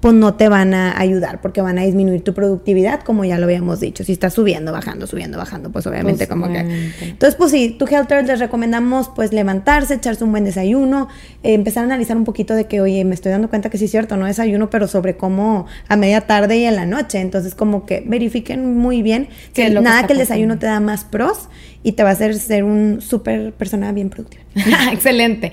pues 0.00 0.14
no 0.14 0.34
te 0.34 0.48
van 0.48 0.74
a 0.74 0.98
ayudar 0.98 1.40
porque 1.40 1.60
van 1.60 1.78
a 1.78 1.84
disminuir 1.84 2.24
tu 2.24 2.34
productividad, 2.34 3.02
como 3.02 3.24
ya 3.24 3.38
lo 3.38 3.44
habíamos 3.44 3.78
dicho. 3.78 4.02
Si 4.02 4.10
estás 4.10 4.34
subiendo, 4.34 4.72
bajando, 4.72 5.06
subiendo, 5.06 5.38
bajando, 5.38 5.70
pues 5.70 5.86
obviamente 5.86 6.26
pues, 6.26 6.28
como 6.28 6.52
que... 6.52 6.58
Entonces, 7.02 7.36
pues 7.36 7.52
sí, 7.52 7.76
tu 7.78 7.86
Helter 7.86 8.26
les 8.26 8.40
recomendamos 8.40 9.12
pues 9.14 9.32
levantarse, 9.32 9.94
echarse 9.94 10.24
un 10.24 10.32
buen 10.32 10.42
desayuno, 10.42 11.06
eh, 11.44 11.54
empezar 11.54 11.82
a 11.82 11.86
analizar 11.86 12.16
un 12.16 12.24
poquito 12.24 12.56
de 12.56 12.64
que, 12.64 12.80
oye, 12.80 13.04
me 13.04 13.14
estoy 13.14 13.30
dando 13.30 13.48
cuenta 13.48 13.70
que 13.70 13.78
sí 13.78 13.84
es 13.84 13.92
cierto, 13.92 14.16
no 14.16 14.26
desayuno, 14.26 14.70
pero 14.70 14.88
sobre 14.88 15.16
cómo 15.16 15.66
a 15.86 15.94
media 15.94 16.22
tarde 16.22 16.58
y 16.58 16.64
en 16.64 16.74
la 16.74 16.84
noche. 16.84 17.20
Entonces, 17.20 17.54
como 17.54 17.86
que 17.86 18.02
verifiquen 18.04 18.76
muy 18.76 19.02
bien 19.02 19.28
que 19.54 19.70
nada 19.70 20.04
que 20.08 20.14
el 20.14 20.18
desayuno 20.18 20.58
te 20.58 20.66
da 20.66 20.80
más 20.80 21.04
pros 21.04 21.48
y 21.82 21.92
te 21.92 22.02
va 22.02 22.10
a 22.10 22.12
hacer 22.12 22.34
ser 22.34 22.64
un 22.64 23.00
súper 23.00 23.52
persona 23.52 23.92
bien 23.92 24.10
productiva. 24.10 24.44
Excelente. 24.92 25.52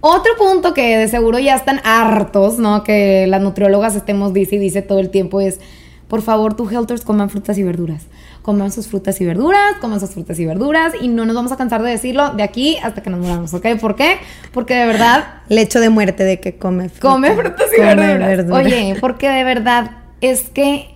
Otro 0.00 0.32
punto 0.38 0.74
que 0.74 0.96
de 0.96 1.08
seguro 1.08 1.38
ya 1.38 1.56
están 1.56 1.80
hartos, 1.84 2.58
¿no? 2.58 2.84
Que 2.84 3.26
las 3.26 3.42
nutriólogas 3.42 3.96
estemos 3.96 4.32
dice 4.32 4.56
y 4.56 4.58
dice 4.58 4.80
todo 4.80 5.00
el 5.00 5.10
tiempo 5.10 5.40
es, 5.40 5.58
por 6.06 6.22
favor, 6.22 6.54
tu 6.54 6.68
helters 6.68 7.02
coman 7.02 7.30
frutas 7.30 7.58
y 7.58 7.64
verduras. 7.64 8.06
Coman 8.42 8.70
sus 8.70 8.86
frutas 8.86 9.20
y 9.20 9.26
verduras, 9.26 9.74
coman 9.80 9.98
sus 9.98 10.10
frutas 10.10 10.38
y 10.38 10.46
verduras 10.46 10.94
y 11.00 11.08
no 11.08 11.26
nos 11.26 11.34
vamos 11.34 11.52
a 11.52 11.56
cansar 11.56 11.82
de 11.82 11.90
decirlo 11.90 12.30
de 12.30 12.44
aquí 12.44 12.78
hasta 12.82 13.02
que 13.02 13.10
nos 13.10 13.20
muramos, 13.20 13.52
¿ok? 13.52 13.66
¿Por 13.80 13.96
qué? 13.96 14.18
Porque 14.52 14.74
de 14.74 14.86
verdad... 14.86 15.24
Lecho 15.48 15.80
de 15.80 15.90
muerte 15.90 16.24
de 16.24 16.40
que 16.40 16.56
come 16.56 16.88
frutas. 16.88 17.12
Come 17.12 17.32
frutas 17.34 17.66
y 17.76 17.80
verduras. 17.80 18.50
Oye, 18.50 18.96
porque 19.00 19.28
de 19.28 19.44
verdad 19.44 19.90
es 20.20 20.48
que 20.48 20.94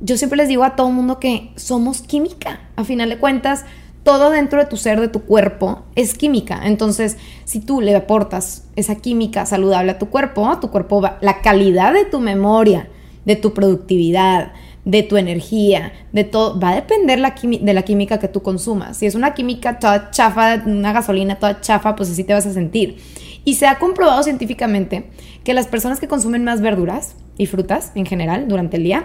yo 0.00 0.16
siempre 0.16 0.38
les 0.38 0.48
digo 0.48 0.64
a 0.64 0.76
todo 0.76 0.88
el 0.88 0.94
mundo 0.94 1.20
que 1.20 1.52
somos 1.56 2.00
química. 2.00 2.60
A 2.76 2.84
final 2.84 3.10
de 3.10 3.18
cuentas, 3.18 3.66
todo 4.02 4.30
dentro 4.30 4.58
de 4.58 4.66
tu 4.66 4.76
ser, 4.76 5.00
de 5.00 5.08
tu 5.08 5.22
cuerpo, 5.22 5.82
es 5.94 6.14
química. 6.14 6.60
Entonces, 6.64 7.16
si 7.44 7.60
tú 7.60 7.80
le 7.80 7.94
aportas 7.94 8.64
esa 8.76 8.96
química 8.96 9.46
saludable 9.46 9.92
a 9.92 9.98
tu 9.98 10.06
cuerpo, 10.08 10.58
tu 10.60 10.70
cuerpo 10.70 11.00
va, 11.00 11.18
la 11.20 11.40
calidad 11.42 11.92
de 11.92 12.04
tu 12.04 12.20
memoria, 12.20 12.88
de 13.24 13.36
tu 13.36 13.52
productividad, 13.52 14.52
de 14.84 15.02
tu 15.02 15.18
energía, 15.18 15.92
de 16.12 16.24
todo, 16.24 16.58
va 16.58 16.70
a 16.70 16.74
depender 16.74 17.20
de 17.20 17.74
la 17.74 17.82
química 17.82 18.18
que 18.18 18.28
tú 18.28 18.42
consumas. 18.42 18.96
Si 18.96 19.06
es 19.06 19.14
una 19.14 19.34
química 19.34 19.78
toda 19.78 20.10
chafa, 20.10 20.62
una 20.64 20.92
gasolina 20.92 21.38
toda 21.38 21.60
chafa, 21.60 21.96
pues 21.96 22.10
así 22.10 22.24
te 22.24 22.32
vas 22.32 22.46
a 22.46 22.52
sentir. 22.52 22.96
Y 23.44 23.54
se 23.54 23.66
ha 23.66 23.78
comprobado 23.78 24.22
científicamente 24.22 25.10
que 25.44 25.54
las 25.54 25.66
personas 25.66 26.00
que 26.00 26.08
consumen 26.08 26.44
más 26.44 26.60
verduras 26.60 27.14
y 27.36 27.46
frutas 27.46 27.92
en 27.94 28.06
general 28.06 28.48
durante 28.48 28.76
el 28.76 28.84
día 28.84 29.04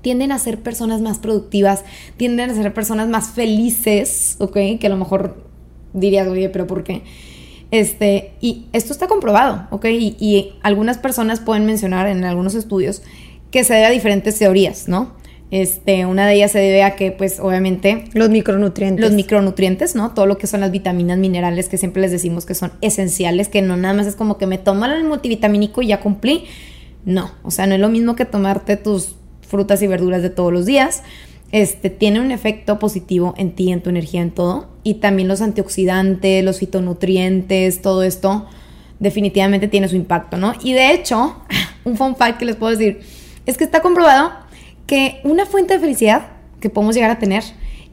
tienden 0.00 0.32
a 0.32 0.38
ser 0.38 0.60
personas 0.60 1.00
más 1.00 1.18
productivas, 1.18 1.84
tienden 2.16 2.50
a 2.50 2.54
ser 2.54 2.72
personas 2.74 3.08
más 3.08 3.30
felices, 3.30 4.36
¿ok? 4.38 4.56
Que 4.78 4.86
a 4.86 4.90
lo 4.90 4.96
mejor 4.96 5.42
dirías, 5.92 6.28
oye, 6.28 6.48
pero 6.48 6.66
¿por 6.66 6.84
qué? 6.84 7.02
Este, 7.70 8.32
y 8.40 8.66
esto 8.72 8.92
está 8.92 9.08
comprobado, 9.08 9.66
¿ok? 9.70 9.86
Y, 9.90 10.52
algunas 10.62 10.98
personas 10.98 11.40
pueden 11.40 11.66
mencionar 11.66 12.08
en 12.08 12.24
algunos 12.24 12.54
estudios 12.54 13.02
que 13.50 13.64
se 13.64 13.74
debe 13.74 13.86
a 13.86 13.90
diferentes 13.90 14.38
teorías, 14.38 14.88
¿no? 14.88 15.16
Este, 15.50 16.04
una 16.04 16.26
de 16.26 16.34
ellas 16.34 16.52
se 16.52 16.58
debe 16.58 16.82
a 16.82 16.94
que, 16.94 17.10
pues, 17.10 17.40
obviamente, 17.40 18.04
Los 18.12 18.28
micronutrientes. 18.28 19.04
los 19.04 19.14
micronutrientes, 19.14 19.94
¿no? 19.94 20.12
Todo 20.12 20.26
lo 20.26 20.36
que 20.36 20.46
son 20.46 20.60
las 20.60 20.70
vitaminas, 20.70 21.18
minerales, 21.18 21.68
que 21.68 21.78
siempre 21.78 22.02
les 22.02 22.10
decimos 22.10 22.44
que 22.44 22.54
son 22.54 22.72
esenciales, 22.82 23.48
que 23.48 23.62
no 23.62 23.76
nada 23.76 23.94
más 23.94 24.06
es 24.06 24.16
como 24.16 24.36
que 24.36 24.46
me 24.46 24.58
tomo 24.58 24.84
el 24.84 25.04
multivitamínico 25.04 25.80
y 25.82 25.88
ya 25.88 26.00
cumplí. 26.00 26.44
No, 27.04 27.30
o 27.42 27.50
sea, 27.50 27.66
no 27.66 27.74
es 27.74 27.80
lo 27.80 27.88
mismo 27.88 28.16
que 28.16 28.26
tomarte 28.26 28.76
tus 28.76 29.16
frutas 29.48 29.82
y 29.82 29.86
verduras 29.86 30.22
de 30.22 30.30
todos 30.30 30.52
los 30.52 30.66
días. 30.66 31.02
Este 31.50 31.88
tiene 31.90 32.20
un 32.20 32.30
efecto 32.30 32.78
positivo 32.78 33.34
en 33.38 33.52
ti, 33.52 33.72
en 33.72 33.82
tu 33.82 33.90
energía, 33.90 34.20
en 34.20 34.30
todo. 34.30 34.68
Y 34.82 34.94
también 34.94 35.28
los 35.28 35.40
antioxidantes, 35.40 36.44
los 36.44 36.58
fitonutrientes, 36.58 37.80
todo 37.80 38.02
esto 38.02 38.46
definitivamente 39.00 39.68
tiene 39.68 39.88
su 39.88 39.96
impacto, 39.96 40.36
¿no? 40.36 40.54
Y 40.62 40.72
de 40.72 40.92
hecho, 40.92 41.36
un 41.84 41.96
fun 41.96 42.16
fact 42.16 42.38
que 42.38 42.44
les 42.44 42.56
puedo 42.56 42.76
decir 42.76 43.00
es 43.46 43.56
que 43.56 43.64
está 43.64 43.80
comprobado 43.80 44.30
que 44.86 45.20
una 45.24 45.46
fuente 45.46 45.74
de 45.74 45.80
felicidad 45.80 46.28
que 46.60 46.70
podemos 46.70 46.94
llegar 46.94 47.10
a 47.10 47.18
tener 47.18 47.42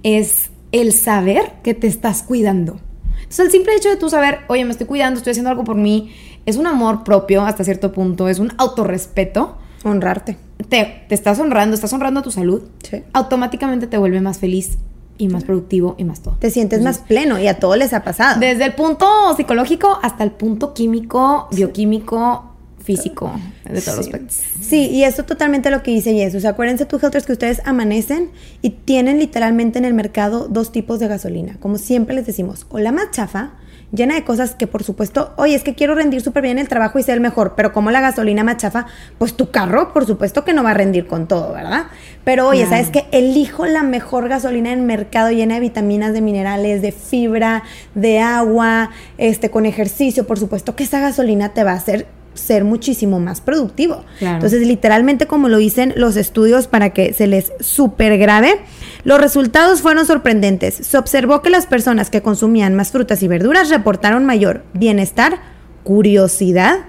es 0.04 0.50
el 0.72 0.92
saber 0.92 1.54
que 1.64 1.74
te 1.74 1.88
estás 1.88 2.24
cuidando. 2.24 2.80
Entonces, 3.18 3.46
el 3.46 3.52
simple 3.52 3.76
hecho 3.76 3.90
de 3.90 3.96
tú 3.96 4.10
saber, 4.10 4.40
oye, 4.48 4.66
me 4.66 4.72
estoy 4.72 4.88
cuidando, 4.88 5.18
estoy 5.18 5.32
haciendo 5.32 5.50
algo 5.50 5.64
por 5.64 5.76
mí, 5.76 6.14
es 6.46 6.58
un 6.58 6.68
amor 6.68 7.04
propio 7.04 7.44
hasta 7.44 7.64
cierto 7.64 7.92
punto, 7.92 8.28
es 8.28 8.40
un 8.40 8.54
autorrespeto. 8.58 9.58
Honrarte. 9.84 10.38
Te, 10.70 11.06
te 11.10 11.16
estás 11.16 11.40
honrando, 11.40 11.76
estás 11.76 11.92
honrando 11.94 12.22
tu 12.22 12.32
salud. 12.32 12.62
Sí. 12.90 13.04
Automáticamente 13.14 13.88
te 13.88 13.98
vuelve 13.98 14.22
más 14.22 14.38
feliz 14.40 14.78
y 15.18 15.28
más 15.30 15.44
productivo 15.44 15.96
y 15.98 16.04
más 16.04 16.22
todo. 16.22 16.36
Te 16.40 16.50
sientes 16.50 16.82
más 16.82 17.00
pleno 17.00 17.40
y 17.40 17.48
a 17.48 17.60
todos 17.60 17.78
les 17.78 17.94
ha 17.94 18.04
pasado. 18.04 18.40
Desde 18.40 18.66
el 18.66 18.74
punto 18.74 19.06
psicológico 19.38 20.00
hasta 20.02 20.24
el 20.24 20.32
punto 20.32 20.74
químico, 20.74 21.48
bioquímico, 21.52 22.52
físico, 22.84 23.32
de 23.64 23.82
todos 23.82 23.98
los 23.98 24.06
Sí. 24.06 24.12
aspectos. 24.12 24.38
Sí, 24.62 24.90
y 24.92 25.04
eso 25.04 25.24
totalmente 25.24 25.72
lo 25.72 25.82
que 25.84 25.92
dice 25.92 26.14
Jess. 26.14 26.36
O 26.36 26.40
sea, 26.40 26.52
acuérdense 26.52 26.86
tú, 26.86 27.00
Helters, 27.02 27.26
que 27.26 27.32
ustedes 27.34 27.62
amanecen 27.66 28.30
y 28.62 28.70
tienen 28.72 29.18
literalmente 29.20 29.80
en 29.80 29.86
el 29.86 29.94
mercado 29.96 30.48
dos 30.50 30.72
tipos 30.72 31.00
de 31.00 31.08
gasolina. 31.08 31.58
Como 31.60 31.78
siempre 31.80 32.14
les 32.16 32.26
decimos, 32.28 32.66
o 32.70 32.78
la 32.80 32.92
más 32.92 33.10
chafa, 33.12 33.54
llena 33.96 34.16
de 34.16 34.24
cosas 34.24 34.56
que 34.56 34.68
por 34.68 34.84
supuesto, 34.84 35.34
oye, 35.38 35.56
es 35.56 35.64
que 35.64 35.74
quiero 35.75 35.96
rendir 35.96 36.22
súper 36.22 36.44
bien 36.44 36.60
el 36.60 36.68
trabajo 36.68 37.00
y 37.00 37.04
ser 37.04 37.16
el 37.16 37.22
mejor, 37.22 37.54
pero 37.56 37.74
como 37.74 37.92
la 37.92 38.02
gasolina 38.02 38.44
más 38.44 38.58
chafa, 38.58 38.86
pues 39.18 39.36
tu 39.36 39.52
carro, 39.52 39.94
por 39.94 40.06
supuesto 40.06 40.44
que 40.44 40.54
no 40.54 40.64
va 40.64 40.72
a 40.72 40.74
rendir 40.75 41.08
con 41.08 41.28
todo, 41.28 41.54
¿verdad? 41.54 41.86
Pero 42.24 42.48
oye, 42.48 42.66
Claro. 42.66 42.84
¿sabes 42.84 42.90
qué? 42.92 43.06
Elijo 43.18 43.66
la 43.66 43.84
mejor 43.84 44.28
gasolina 44.30 44.72
en 44.72 44.86
mercado 44.86 45.32
llena 45.32 45.56
de 45.56 45.62
vitaminas, 45.62 46.14
de 46.14 46.22
minerales, 46.22 46.82
de 46.82 46.92
fibra, 46.92 47.64
de 47.94 48.20
agua, 48.20 48.90
este, 49.18 49.50
con 49.50 49.66
ejercicio, 49.66 50.28
por 50.28 50.40
supuesto 50.40 50.75
que 50.75 50.84
esa 50.84 51.00
gasolina 51.00 51.50
te 51.50 51.64
va 51.64 51.72
a 51.72 51.75
hacer 51.75 52.08
ser 52.36 52.63
muchísimo 52.63 53.20
más 53.20 53.42
productivo. 53.42 54.06
Claro. 54.20 54.36
Entonces, 54.36 54.68
literalmente, 54.68 55.25
como 55.25 55.50
lo 55.50 55.58
dicen 55.58 55.94
los 55.96 56.15
estudios 56.15 56.68
para 56.68 56.92
que 56.92 57.13
se 57.13 57.27
les 57.27 57.51
super 57.60 58.18
grave, 58.18 58.60
los 59.04 59.20
resultados 59.20 59.82
fueron 59.82 60.06
sorprendentes. 60.06 60.75
Se 60.75 60.98
observó 60.98 61.42
que 61.42 61.50
las 61.50 61.65
personas 61.65 62.10
que 62.10 62.22
consumían 62.22 62.75
más 62.75 62.92
frutas 62.92 63.24
y 63.24 63.27
verduras 63.27 63.70
reportaron 63.70 64.25
mayor 64.25 64.63
bienestar, 64.74 65.39
curiosidad, 65.84 66.80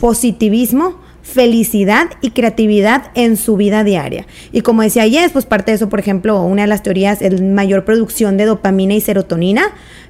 positivismo, 0.00 1.00
felicidad 1.32 2.08
y 2.20 2.30
creatividad 2.30 3.10
en 3.14 3.36
su 3.36 3.56
vida 3.56 3.84
diaria. 3.84 4.26
Y 4.50 4.62
como 4.62 4.82
decía 4.82 5.08
Jess, 5.08 5.32
pues 5.32 5.46
parte 5.46 5.70
de 5.70 5.76
eso, 5.76 5.88
por 5.88 6.00
ejemplo, 6.00 6.42
una 6.42 6.62
de 6.62 6.68
las 6.68 6.82
teorías 6.82 7.20
es 7.20 7.40
mayor 7.42 7.84
producción 7.84 8.36
de 8.36 8.46
dopamina 8.46 8.94
y 8.94 9.00
serotonina, 9.00 9.62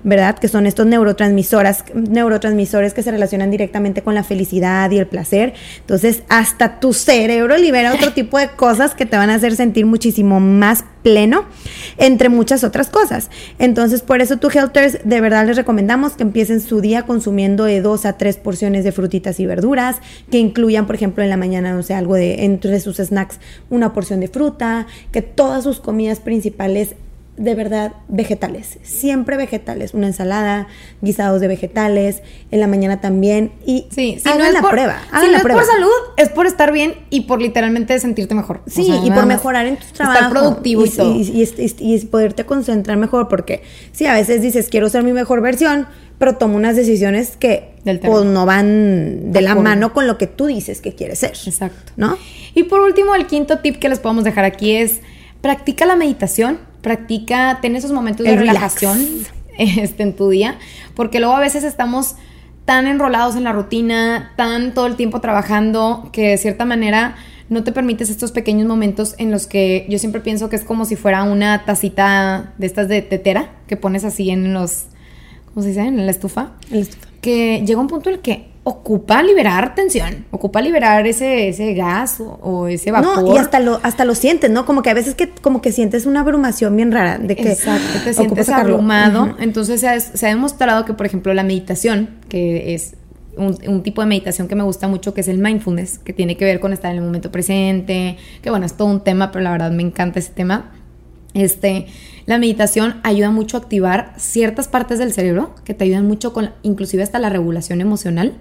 ¿verdad? 0.04 0.38
Que 0.38 0.48
son 0.48 0.66
estos 0.66 0.86
neurotransmisoras, 0.86 1.84
neurotransmisores 1.94 2.94
que 2.94 3.02
se 3.02 3.10
relacionan 3.10 3.50
directamente 3.50 4.02
con 4.02 4.14
la 4.14 4.22
felicidad 4.22 4.90
y 4.90 4.98
el 4.98 5.06
placer. 5.06 5.54
Entonces, 5.80 6.22
hasta 6.28 6.78
tu 6.78 6.92
cerebro 6.92 7.56
libera 7.56 7.94
otro 7.94 8.12
tipo 8.14 8.38
de 8.38 8.48
cosas 8.50 8.94
que 8.94 9.06
te 9.06 9.16
van 9.16 9.30
a 9.30 9.34
hacer 9.34 9.56
sentir 9.56 9.86
muchísimo 9.86 10.38
más 10.40 10.84
pleno, 11.02 11.44
entre 11.96 12.28
muchas 12.28 12.64
otras 12.64 12.90
cosas. 12.90 13.30
Entonces, 13.58 14.02
por 14.02 14.20
eso 14.20 14.36
tú, 14.38 14.48
Helters, 14.48 14.98
de 15.04 15.20
verdad 15.20 15.46
les 15.46 15.56
recomendamos 15.56 16.12
que 16.12 16.22
empiecen 16.22 16.60
su 16.60 16.80
día 16.80 17.02
consumiendo 17.02 17.64
de 17.64 17.80
dos 17.80 18.04
a 18.04 18.18
tres 18.18 18.36
porciones 18.36 18.84
de 18.84 18.92
frutitas 18.92 19.40
y 19.40 19.46
verduras, 19.46 19.96
que 20.30 20.38
incluyan, 20.38 20.86
por 20.86 20.94
ejemplo, 20.94 21.22
en 21.22 21.30
la 21.30 21.36
mañana, 21.36 21.72
no 21.72 21.82
sé, 21.82 21.94
algo 21.94 22.14
de 22.14 22.44
entre 22.44 22.80
sus 22.80 22.96
snacks, 22.96 23.40
una 23.70 23.92
porción 23.92 24.20
de 24.20 24.28
fruta, 24.28 24.86
que 25.12 25.22
todas 25.22 25.64
sus 25.64 25.80
comidas 25.80 26.20
principales 26.20 26.94
de 27.38 27.54
verdad 27.54 27.92
vegetales, 28.08 28.78
siempre 28.82 29.36
vegetales, 29.36 29.94
una 29.94 30.08
ensalada, 30.08 30.66
guisados 31.00 31.40
de 31.40 31.48
vegetales, 31.48 32.22
en 32.50 32.60
la 32.60 32.66
mañana 32.66 33.00
también 33.00 33.52
y 33.64 33.86
Sí, 33.90 34.18
si 34.22 34.28
hagan 34.28 34.38
no 34.40 34.44
es 34.44 34.52
la 34.52 34.60
por, 34.60 34.70
prueba, 34.70 34.98
si 35.02 35.08
hagan 35.16 35.26
no 35.26 35.32
la 35.32 35.36
es 35.38 35.42
prueba. 35.44 35.60
por 35.62 35.70
salud, 35.70 35.90
es 36.16 36.28
por 36.30 36.46
estar 36.46 36.72
bien 36.72 36.94
y 37.10 37.22
por 37.22 37.40
literalmente 37.40 37.98
sentirte 38.00 38.34
mejor. 38.34 38.62
O 38.66 38.70
Sí, 38.70 38.84
sea, 38.84 38.96
y 39.04 39.10
por 39.10 39.24
mejorar 39.26 39.66
en 39.66 39.76
tus 39.76 39.92
trabajos. 39.92 40.20
Estar 40.22 40.30
productivo 40.32 40.84
y, 40.84 40.90
todo. 40.90 41.14
Y, 41.14 41.20
y- 41.22 41.74
y- 41.80 41.94
y 41.94 41.98
poderte 42.06 42.44
concentrar 42.44 42.96
mejor, 42.98 43.28
porque 43.28 43.62
sí, 43.92 44.04
a 44.06 44.14
veces 44.14 44.42
dices, 44.42 44.68
quiero 44.68 44.88
ser 44.88 45.02
mi 45.04 45.12
mejor 45.12 45.40
versión, 45.40 45.86
pero 46.18 46.36
tomo 46.36 46.56
unas 46.56 46.74
decisiones 46.74 47.36
que 47.36 47.70
pues, 47.84 48.24
no 48.24 48.44
van 48.44 49.30
de 49.32 49.40
la 49.40 49.54
mano 49.54 49.92
con 49.94 50.06
lo 50.08 50.18
que 50.18 50.26
tú 50.26 50.46
dices 50.46 50.80
que 50.80 50.94
quieres 50.94 51.20
ser. 51.20 51.30
Exacto. 51.46 51.92
¿No? 51.96 52.18
Y 52.56 52.64
por 52.64 52.80
último, 52.80 53.14
el 53.14 53.26
quinto 53.26 53.60
tip 53.60 53.76
que 53.76 53.88
les 53.88 54.00
podemos 54.00 54.24
dejar 54.24 54.44
aquí 54.44 54.72
es 54.74 55.00
practica 55.40 55.86
la 55.86 55.94
meditación, 55.94 56.58
practica, 56.82 57.58
ten 57.60 57.76
esos 57.76 57.92
momentos 57.92 58.24
de 58.24 58.32
El 58.32 58.38
relax. 58.38 58.56
relajación 58.56 58.98
este, 59.58 60.02
en 60.02 60.14
tu 60.14 60.28
día, 60.30 60.56
porque 60.94 61.20
luego 61.20 61.36
a 61.36 61.40
veces 61.40 61.64
estamos 61.64 62.16
tan 62.64 62.86
enrolados 62.86 63.34
en 63.36 63.44
la 63.44 63.52
rutina, 63.52 64.32
tan 64.36 64.74
todo 64.74 64.86
el 64.86 64.96
tiempo 64.96 65.20
trabajando, 65.20 66.10
que 66.12 66.28
de 66.30 66.38
cierta 66.38 66.64
manera 66.64 67.16
no 67.48 67.64
te 67.64 67.72
permites 67.72 68.10
estos 68.10 68.30
pequeños 68.30 68.66
momentos 68.68 69.14
en 69.16 69.30
los 69.30 69.46
que 69.46 69.86
yo 69.88 69.98
siempre 69.98 70.20
pienso 70.20 70.50
que 70.50 70.56
es 70.56 70.64
como 70.64 70.84
si 70.84 70.94
fuera 70.96 71.22
una 71.22 71.64
tacita 71.64 72.52
de 72.58 72.66
estas 72.66 72.88
de 72.88 73.00
tetera 73.00 73.52
que 73.66 73.76
pones 73.78 74.04
así 74.04 74.28
en 74.28 74.52
los, 74.52 74.84
¿cómo 75.46 75.62
se 75.62 75.68
dice? 75.68 75.80
En 75.80 76.04
la 76.04 76.10
estufa 76.10 76.52
El 76.70 76.80
estufa. 76.80 77.08
que 77.22 77.64
llega 77.66 77.80
un 77.80 77.86
punto 77.88 78.10
en 78.10 78.16
el 78.16 78.20
que 78.20 78.48
ocupa 78.68 79.22
liberar 79.22 79.74
tensión, 79.74 80.26
ocupa 80.30 80.60
liberar 80.60 81.06
ese, 81.06 81.48
ese 81.48 81.72
gas 81.72 82.20
o, 82.20 82.38
o 82.42 82.68
ese 82.68 82.90
vapor. 82.90 83.22
No, 83.22 83.34
y 83.34 83.38
hasta 83.38 83.60
lo, 83.60 83.80
hasta 83.82 84.04
lo 84.04 84.14
sientes, 84.14 84.50
¿no? 84.50 84.66
Como 84.66 84.82
que 84.82 84.90
a 84.90 84.94
veces 84.94 85.14
que 85.14 85.30
como 85.30 85.62
que 85.62 85.72
sientes 85.72 86.04
una 86.04 86.20
abrumación 86.20 86.76
bien 86.76 86.92
rara 86.92 87.16
de 87.18 87.34
que 87.34 87.52
Exacto, 87.52 87.98
te 88.04 88.12
sientes 88.12 88.48
abrumado. 88.50 89.24
Ujú. 89.24 89.34
Entonces 89.40 89.80
se 89.80 89.88
ha, 89.88 89.98
se 89.98 90.26
ha 90.26 90.28
demostrado 90.28 90.84
que, 90.84 90.92
por 90.92 91.06
ejemplo, 91.06 91.32
la 91.32 91.44
meditación, 91.44 92.10
que 92.28 92.74
es 92.74 92.94
un, 93.38 93.56
un 93.66 93.82
tipo 93.82 94.02
de 94.02 94.06
meditación 94.06 94.48
que 94.48 94.54
me 94.54 94.64
gusta 94.64 94.86
mucho, 94.86 95.14
que 95.14 95.22
es 95.22 95.28
el 95.28 95.38
mindfulness, 95.38 95.98
que 95.98 96.12
tiene 96.12 96.36
que 96.36 96.44
ver 96.44 96.60
con 96.60 96.74
estar 96.74 96.90
en 96.90 96.98
el 96.98 97.04
momento 97.04 97.32
presente, 97.32 98.18
que 98.42 98.50
bueno, 98.50 98.66
es 98.66 98.74
todo 98.74 98.88
un 98.88 99.00
tema, 99.02 99.32
pero 99.32 99.44
la 99.44 99.52
verdad 99.52 99.70
me 99.70 99.82
encanta 99.82 100.18
ese 100.18 100.32
tema. 100.32 100.72
Este, 101.32 101.86
la 102.28 102.36
meditación 102.36 103.00
ayuda 103.04 103.30
mucho 103.30 103.56
a 103.56 103.60
activar 103.60 104.12
ciertas 104.18 104.68
partes 104.68 104.98
del 104.98 105.14
cerebro 105.14 105.54
que 105.64 105.72
te 105.72 105.84
ayudan 105.84 106.06
mucho 106.06 106.34
con, 106.34 106.50
inclusive 106.62 107.02
hasta 107.02 107.18
la 107.18 107.30
regulación 107.30 107.80
emocional 107.80 108.34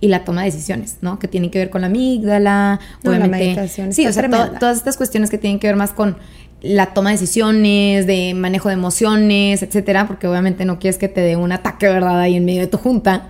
y 0.00 0.06
la 0.08 0.22
toma 0.24 0.42
de 0.44 0.52
decisiones, 0.52 0.98
¿no? 1.00 1.18
Que 1.18 1.26
tienen 1.26 1.50
que 1.50 1.58
ver 1.58 1.68
con 1.68 1.80
la 1.80 1.88
amígdala, 1.88 2.78
No, 3.02 3.10
la 3.10 3.16
obviamente. 3.18 3.46
meditación 3.46 3.92
sí, 3.92 4.06
o 4.06 4.12
sea, 4.12 4.30
to- 4.30 4.58
todas 4.60 4.76
estas 4.76 4.96
cuestiones 4.96 5.28
que 5.28 5.38
tienen 5.38 5.58
que 5.58 5.66
ver 5.66 5.74
más 5.74 5.90
con 5.90 6.18
la 6.60 6.94
toma 6.94 7.10
de 7.10 7.16
decisiones, 7.16 8.06
de 8.06 8.32
manejo 8.34 8.68
de 8.68 8.74
emociones, 8.74 9.64
etcétera, 9.64 10.06
porque 10.06 10.28
obviamente 10.28 10.64
no 10.64 10.78
quieres 10.78 10.96
que 10.96 11.08
te 11.08 11.20
dé 11.20 11.34
un 11.34 11.50
ataque, 11.50 11.88
¿verdad?, 11.88 12.20
ahí 12.20 12.36
en 12.36 12.44
medio 12.44 12.60
de 12.60 12.68
tu 12.68 12.78
junta. 12.78 13.26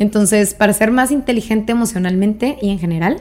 Entonces, 0.00 0.54
para 0.54 0.72
ser 0.72 0.90
más 0.90 1.12
inteligente 1.12 1.70
emocionalmente 1.70 2.56
y 2.60 2.70
en 2.70 2.80
general, 2.80 3.18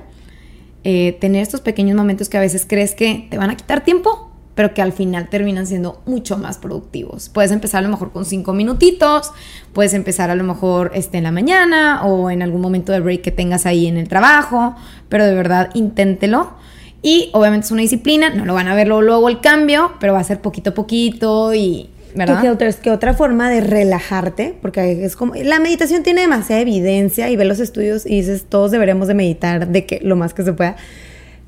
eh, 0.83 1.15
tener 1.21 1.43
estos 1.43 1.61
pequeños 1.61 1.95
momentos 1.95 2.27
que 2.29 2.37
a 2.37 2.41
veces 2.41 2.65
crees 2.67 2.95
que 2.95 3.27
te 3.29 3.37
van 3.37 3.51
a 3.51 3.55
quitar 3.55 3.83
tiempo, 3.83 4.30
pero 4.55 4.73
que 4.73 4.81
al 4.81 4.91
final 4.91 5.29
terminan 5.29 5.65
siendo 5.67 6.01
mucho 6.05 6.37
más 6.37 6.57
productivos. 6.57 7.29
Puedes 7.29 7.51
empezar 7.51 7.79
a 7.79 7.81
lo 7.83 7.89
mejor 7.89 8.11
con 8.11 8.25
cinco 8.25 8.53
minutitos, 8.53 9.31
puedes 9.73 9.93
empezar 9.93 10.29
a 10.29 10.35
lo 10.35 10.43
mejor 10.43 10.91
este, 10.93 11.17
en 11.17 11.23
la 11.23 11.31
mañana 11.31 12.03
o 12.05 12.29
en 12.29 12.41
algún 12.41 12.61
momento 12.61 12.91
de 12.91 12.99
break 12.99 13.21
que 13.21 13.31
tengas 13.31 13.65
ahí 13.65 13.87
en 13.87 13.97
el 13.97 14.07
trabajo, 14.07 14.75
pero 15.09 15.25
de 15.25 15.35
verdad 15.35 15.69
inténtelo. 15.73 16.53
Y 17.03 17.29
obviamente 17.33 17.65
es 17.65 17.71
una 17.71 17.81
disciplina, 17.81 18.29
no 18.29 18.45
lo 18.45 18.53
van 18.53 18.67
a 18.67 18.75
ver 18.75 18.87
luego, 18.87 19.01
luego 19.01 19.29
el 19.29 19.41
cambio, 19.41 19.93
pero 19.99 20.13
va 20.13 20.19
a 20.19 20.23
ser 20.23 20.39
poquito 20.39 20.69
a 20.69 20.73
poquito 20.75 21.53
y, 21.53 21.89
¿verdad? 22.13 22.41
¿Qué, 22.81 22.91
otra, 22.91 23.13
forma 23.13 23.49
de 23.49 23.61
relajarte? 23.61 24.55
Porque 24.61 25.03
es 25.03 25.15
como... 25.15 25.33
La 25.35 25.59
meditación 25.59 26.03
tiene 26.03 26.21
demasiada 26.21 26.61
evidencia 26.61 27.29
y 27.29 27.35
ve 27.35 27.45
los 27.45 27.59
estudios 27.59 28.05
y 28.05 28.17
dices, 28.17 28.45
todos 28.47 28.69
deberemos 28.71 29.07
de 29.07 29.15
meditar 29.15 29.67
de 29.67 29.85
que 29.85 29.99
lo 30.03 30.15
más 30.15 30.35
que 30.35 30.43
se 30.43 30.53
pueda. 30.53 30.75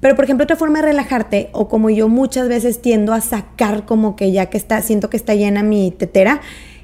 Pero, 0.04 0.18
por 0.18 0.26
ejemplo, 0.26 0.44
otra 0.44 0.58
forma 0.58 0.80
de 0.80 0.88
relajarte, 0.88 1.50
o 1.54 1.70
como 1.70 1.89
yo 1.89 2.10
muchas 2.10 2.50
veces 2.50 2.82
tiendo 2.82 3.13
a 3.13 3.22
sacar 3.22 3.86
como 3.86 4.18
que 4.18 4.34
ya 4.34 4.48
que 4.48 4.58
está, 4.58 4.82
siento 4.82 5.10
que 5.10 5.16
está 5.16 5.34
llena 5.34 5.63
mi 5.63 5.92
tetera, 5.92 6.42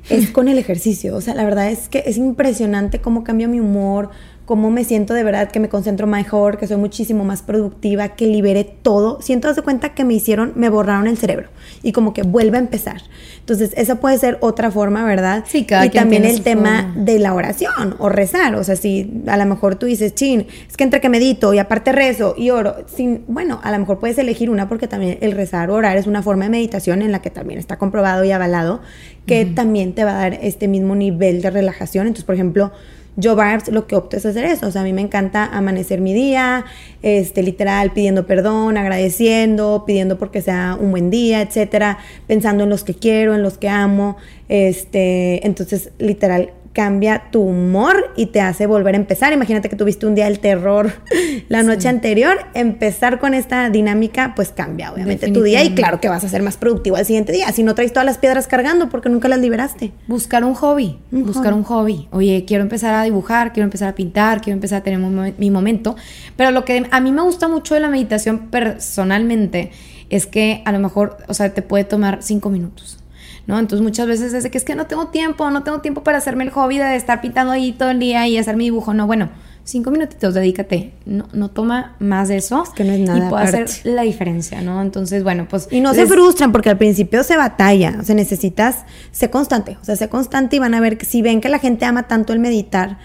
es 0.10 0.29
con 0.32 0.47
el 0.47 0.58
ejercicio. 0.58 1.17
O 1.17 1.19
sea, 1.19 1.36
la 1.36 1.43
verdad 1.43 1.69
es 1.69 1.89
que 1.89 2.01
es 2.05 2.15
impresionante 2.15 3.01
cómo 3.01 3.25
cambia 3.25 3.49
mi 3.49 3.60
humor, 3.60 4.10
cómo 4.49 4.71
me 4.71 4.83
siento 4.83 5.13
de 5.13 5.23
verdad, 5.23 5.51
que 5.51 5.59
me 5.59 5.69
concentro 5.69 6.07
mejor, 6.07 6.57
que 6.57 6.65
soy 6.65 6.77
muchísimo 6.77 7.23
más 7.23 7.43
productiva, 7.43 8.15
que 8.15 8.25
liberé 8.25 8.63
todo. 8.63 9.21
Siento, 9.21 9.53
de 9.53 9.62
cuenta 9.62 9.93
que 9.93 10.03
me 10.03 10.15
hicieron, 10.15 10.53
me 10.55 10.69
borraron 10.69 11.05
el 11.05 11.19
cerebro 11.19 11.49
y 11.83 11.91
como 11.91 12.15
que 12.15 12.23
vuelve 12.23 12.57
a 12.57 12.59
empezar. 12.59 12.99
Entonces, 13.41 13.73
esa 13.77 13.99
puede 13.99 14.17
ser 14.17 14.39
otra 14.41 14.71
forma, 14.71 15.05
¿verdad? 15.05 15.43
Sí, 15.47 15.65
cada 15.65 15.85
Y 15.85 15.91
quien 15.91 16.01
también 16.01 16.23
tiene 16.23 16.31
el 16.33 16.38
su 16.39 16.43
tema 16.43 16.81
forma. 16.81 17.05
de 17.05 17.19
la 17.19 17.35
oración 17.35 17.95
o 17.99 18.09
rezar. 18.09 18.55
O 18.55 18.63
sea, 18.63 18.75
si 18.75 19.21
a 19.27 19.38
lo 19.38 19.45
mejor 19.45 19.75
tú 19.75 19.85
dices, 19.85 20.15
chin, 20.15 20.47
es 20.67 20.75
que 20.75 20.83
entre 20.83 20.99
que 20.99 21.09
medito 21.09 21.53
y 21.53 21.59
aparte 21.59 21.91
rezo 21.91 22.33
y 22.35 22.49
oro, 22.49 22.75
sin, 22.88 23.25
bueno, 23.27 23.59
a 23.62 23.71
lo 23.71 23.77
mejor 23.77 23.99
puedes 23.99 24.17
elegir 24.17 24.49
una 24.49 24.67
porque 24.67 24.88
también 24.88 25.19
el 25.21 25.33
rezar 25.33 25.69
o 25.69 25.75
orar 25.75 25.95
es 25.95 26.07
una 26.07 26.23
forma 26.23 26.45
de 26.45 26.49
meditación 26.49 27.03
en 27.03 27.12
la 27.12 27.21
que 27.21 27.29
también 27.29 27.59
está 27.59 27.77
comprobado 27.77 28.23
y 28.23 28.31
avalado 28.31 28.81
que 29.27 29.45
también 29.45 29.93
te 29.93 30.05
va 30.05 30.13
a 30.13 30.21
dar 30.21 30.39
este 30.41 30.67
mismo 30.67 30.95
nivel 30.95 31.43
de 31.43 31.51
relajación. 31.51 32.07
Entonces, 32.07 32.25
por 32.25 32.33
ejemplo, 32.33 32.71
yo, 33.19 33.36
Barbs, 33.36 33.67
lo 33.69 33.88
que 33.88 33.95
opto 33.95 34.17
es 34.17 34.25
hacer 34.25 34.45
eso. 34.45 34.67
O 34.67 34.71
sea, 34.71 34.82
a 34.82 34.84
mí 34.84 34.93
me 34.93 35.01
encanta 35.01 35.45
amanecer 35.45 36.01
mi 36.01 36.13
día, 36.13 36.65
este, 37.01 37.43
literal, 37.43 37.91
pidiendo 37.91 38.25
perdón, 38.25 38.77
agradeciendo, 38.77 39.84
pidiendo 39.86 40.17
porque 40.17 40.41
sea 40.41 40.77
un 40.79 40.91
buen 40.91 41.10
día, 41.10 41.41
etcétera, 41.41 41.99
pensando 42.27 42.63
en 42.63 42.69
los 42.69 42.84
que 42.84 42.93
quiero, 42.93 43.36
en 43.36 43.43
los 43.43 43.58
que 43.58 43.69
amo. 43.69 44.17
Este, 44.47 45.45
entonces, 45.45 45.91
literal, 45.99 46.51
cambia 46.73 47.29
tu 47.32 47.41
humor 47.41 48.12
y 48.15 48.27
te 48.27 48.41
hace 48.41 48.65
volver 48.67 48.93
a 48.93 48.97
empezar. 48.97 49.34
Imagínate 49.34 49.69
que 49.69 49.75
tuviste 49.75 50.05
un 50.05 50.15
día 50.15 50.25
del 50.25 50.39
terror 50.39 50.91
la 51.49 51.63
noche 51.63 51.88
anterior, 51.88 52.38
empezar 52.53 53.19
con 53.19 53.34
esta 53.34 53.69
dinámica, 53.69 54.34
pues 54.36 54.49
cambia 54.49 54.91
obviamente 54.91 55.32
tu 55.32 55.43
día 55.43 55.63
y 55.63 55.73
claro 55.73 55.99
que 55.99 56.10
vas 56.10 56.23
a 56.23 56.29
ser 56.29 56.41
más 56.43 56.58
productivo 56.58 56.95
al 56.95 57.05
siguiente 57.05 57.32
día. 57.32 57.51
Si 57.51 57.63
no 57.63 57.75
traes 57.75 57.91
todas 57.91 58.05
las 58.05 58.17
piedras 58.17 58.47
cargando 58.47 58.89
porque 58.89 59.10
nunca 59.10 59.27
las 59.27 59.39
liberaste. 59.39 59.91
Buscar 60.08 60.43
un 60.43 60.53
hobby, 60.53 60.99
Un 61.12 61.25
buscar 61.25 61.53
hobby. 61.53 61.58
un 61.58 61.63
hobby. 61.63 62.08
Oye, 62.12 62.45
quiero 62.45 62.63
empezar 62.63 62.93
a 62.93 63.03
dibujar, 63.03 63.51
quiero 63.53 63.65
empezar 63.65 63.89
a 63.89 63.95
pintar, 63.95 64.41
quiero 64.41 64.55
empezar 64.55 64.82
a 64.82 64.84
tener 64.84 64.99
mi 65.38 65.51
momento. 65.51 65.95
Pero 66.36 66.51
lo 66.51 66.65
que 66.65 66.86
a 66.89 66.99
mí 66.99 67.12
me 67.12 67.21
gusta 67.21 67.47
mucho 67.47 67.73
de 67.73 67.79
la 67.79 67.89
meditación 67.89 68.49
personalmente 68.49 69.71
es 70.10 70.25
que 70.25 70.62
a 70.65 70.71
lo 70.71 70.79
mejor, 70.79 71.17
o 71.27 71.34
sea, 71.34 71.53
te 71.53 71.62
puede 71.62 71.84
tomar 71.84 72.19
cinco 72.21 72.49
minutos. 72.49 72.98
¿No? 73.47 73.57
Entonces 73.57 73.83
muchas 73.83 74.07
veces 74.07 74.33
es 74.33 74.43
de 74.43 74.51
que 74.51 74.57
es 74.57 74.63
que 74.63 74.75
no 74.75 74.85
tengo 74.85 75.07
tiempo, 75.07 75.49
no 75.49 75.63
tengo 75.63 75.79
tiempo 75.79 76.03
para 76.03 76.17
hacerme 76.19 76.43
el 76.43 76.51
hobby 76.51 76.77
de 76.77 76.95
estar 76.95 77.21
pintando 77.21 77.51
ahí 77.51 77.71
todo 77.71 77.89
el 77.89 77.99
día 77.99 78.27
y 78.27 78.37
hacer 78.37 78.55
mi 78.55 78.65
dibujo. 78.65 78.93
No, 78.93 79.07
bueno, 79.07 79.29
cinco 79.63 79.91
minutitos, 79.91 80.33
dedícate. 80.33 80.93
No, 81.05 81.27
no 81.33 81.49
toma 81.49 81.95
más 81.99 82.27
de 82.27 82.37
eso. 82.37 82.63
que 82.75 82.83
no 82.83 82.93
es 82.93 82.99
nada, 82.99 83.27
Y 83.27 83.29
puede 83.29 83.43
hacer 83.43 83.69
la 83.83 84.01
diferencia, 84.01 84.61
¿no? 84.61 84.81
Entonces, 84.81 85.23
bueno, 85.23 85.47
pues. 85.49 85.67
Y 85.71 85.81
no 85.81 85.93
se 85.93 86.05
frustran 86.05 86.51
porque 86.51 86.69
al 86.69 86.77
principio 86.77 87.23
se 87.23 87.37
batalla, 87.37 87.97
o 87.99 88.03
sea, 88.03 88.15
necesitas 88.15 88.85
ser 89.11 89.29
constante, 89.29 89.77
o 89.81 89.85
sea, 89.85 89.95
ser 89.95 90.09
constante 90.09 90.55
y 90.55 90.59
van 90.59 90.73
a 90.73 90.79
ver 90.79 90.97
que 90.97 91.05
si 91.05 91.21
ven 91.21 91.41
que 91.41 91.49
la 91.49 91.59
gente 91.59 91.85
ama 91.85 92.07
tanto 92.07 92.33
el 92.33 92.39
meditar, 92.39 92.97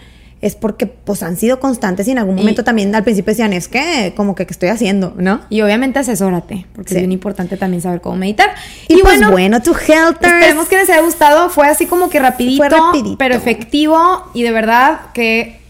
es 0.45 0.57
porque 0.57 0.87
pues 0.87 1.23
han 1.23 1.37
sido 1.37 1.59
constantes 1.59 2.07
y 2.07 2.11
en 2.11 2.19
algún 2.19 2.37
Y- 2.37 2.41
momento 2.43 2.65
también 2.65 2.95
al 2.95 3.03
principio 3.03 3.31
decían, 3.31 3.53
es 3.53 3.67
que 3.69 4.13
como 4.17 4.35
que, 4.35 4.47
que 4.47 4.53
estoy 4.53 4.69
haciendo, 4.69 5.15
¿no? 5.17 5.41
Y 5.49 5.63
obviamente 5.63 5.99
asesórate, 5.99 6.67
porque 6.75 6.91
Sí. 6.91 6.95
es 6.97 7.01
bien 7.01 7.13
importante 7.13 7.57
también 7.57 7.81
saber 7.83 8.01
cómo 8.01 8.17
meditar. 8.17 8.51
Y, 8.89 8.99
pues 9.01 9.21
bueno, 9.31 9.63
tu 9.63 9.73
health 9.73 10.23
esperemos 10.23 10.69
que 10.69 10.77
les 10.77 10.91
haya 10.91 11.01
gustado. 11.01 11.49
Fue 11.49 11.67
así 11.69 11.87
como 11.87 12.11
que 12.11 12.19
rapidito. 12.19 12.65
pero 13.19 13.35
efectivo. 13.35 14.25
Y 14.35 14.43
de 14.43 14.51
verdad 14.53 15.01
que 15.15 15.61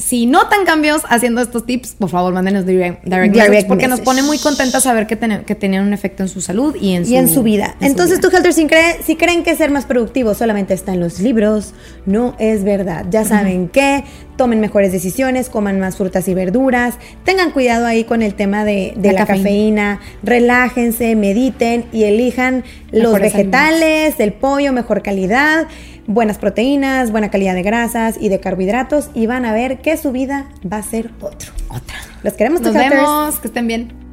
si 0.00 0.26
notan 0.26 0.64
cambios 0.64 1.02
haciendo 1.08 1.40
estos 1.42 1.66
tips, 1.66 1.94
por 1.98 2.08
favor, 2.08 2.32
mándenos 2.32 2.66
direct, 2.66 3.04
direct 3.04 3.32
Direct 3.32 3.50
message, 3.50 3.68
porque 3.68 3.86
nos 3.88 4.00
pone 4.00 4.22
muy 4.22 4.38
contentas 4.38 4.82
saber 4.82 5.06
que, 5.06 5.16
ten- 5.16 5.44
que 5.44 5.54
tenían 5.54 5.86
un 5.86 5.92
efecto 5.92 6.22
en 6.22 6.28
su 6.28 6.40
salud 6.40 6.74
y 6.80 6.94
en 6.94 7.04
su, 7.06 7.12
y 7.12 7.16
en 7.16 7.28
su 7.28 7.42
vida. 7.42 7.74
en 7.74 7.80
su 7.80 7.86
Entonces, 7.86 8.18
vida. 8.18 8.30
tu 8.30 8.36
Helter, 8.36 8.52
si, 8.52 8.66
cree- 8.66 8.96
si 9.04 9.16
creen 9.16 9.42
que 9.42 9.54
ser 9.56 9.70
más 9.70 9.84
productivo 9.84 10.34
solamente 10.34 10.74
está 10.74 10.94
en 10.94 11.00
los 11.00 11.20
libros, 11.20 11.74
no 12.06 12.34
es 12.38 12.64
verdad. 12.64 13.04
Ya 13.10 13.24
saben 13.24 13.68
que 13.68 14.04
tomen 14.36 14.58
mejores 14.60 14.90
decisiones, 14.90 15.50
coman 15.50 15.78
más 15.80 15.96
frutas 15.96 16.26
y 16.26 16.32
verduras, 16.32 16.94
tengan 17.24 17.50
cuidado 17.50 17.84
ahí 17.84 18.04
con 18.04 18.22
el 18.22 18.32
tema 18.34 18.64
de, 18.64 18.94
de 18.96 19.12
La 19.12 19.20
la, 19.20 19.26
cafeína. 19.26 19.98
cafeína. 19.98 20.00
relájense, 20.22 21.14
mediten 21.14 21.84
y 21.92 22.04
elijan 22.04 22.64
los 22.90 23.12
Mejores 23.12 23.32
vegetales, 23.34 24.14
el 24.18 24.32
pollo, 24.32 24.72
mejor 24.72 25.02
calidad, 25.02 25.66
buenas 26.10 26.38
proteínas, 26.38 27.12
buena 27.12 27.30
calidad 27.30 27.54
de 27.54 27.62
grasas 27.62 28.16
y 28.20 28.28
de 28.28 28.40
carbohidratos 28.40 29.10
y 29.14 29.26
van 29.26 29.44
a 29.44 29.52
ver 29.52 29.80
que 29.80 29.96
su 29.96 30.10
vida 30.10 30.46
va 30.70 30.78
a 30.78 30.82
ser 30.82 31.10
otro. 31.20 31.52
Otra. 31.68 31.96
Los 32.24 32.34
queremos, 32.34 32.60
Nos 32.60 32.74
vemos, 32.74 33.38
que 33.38 33.46
estén 33.46 33.66
bien. 33.68 34.09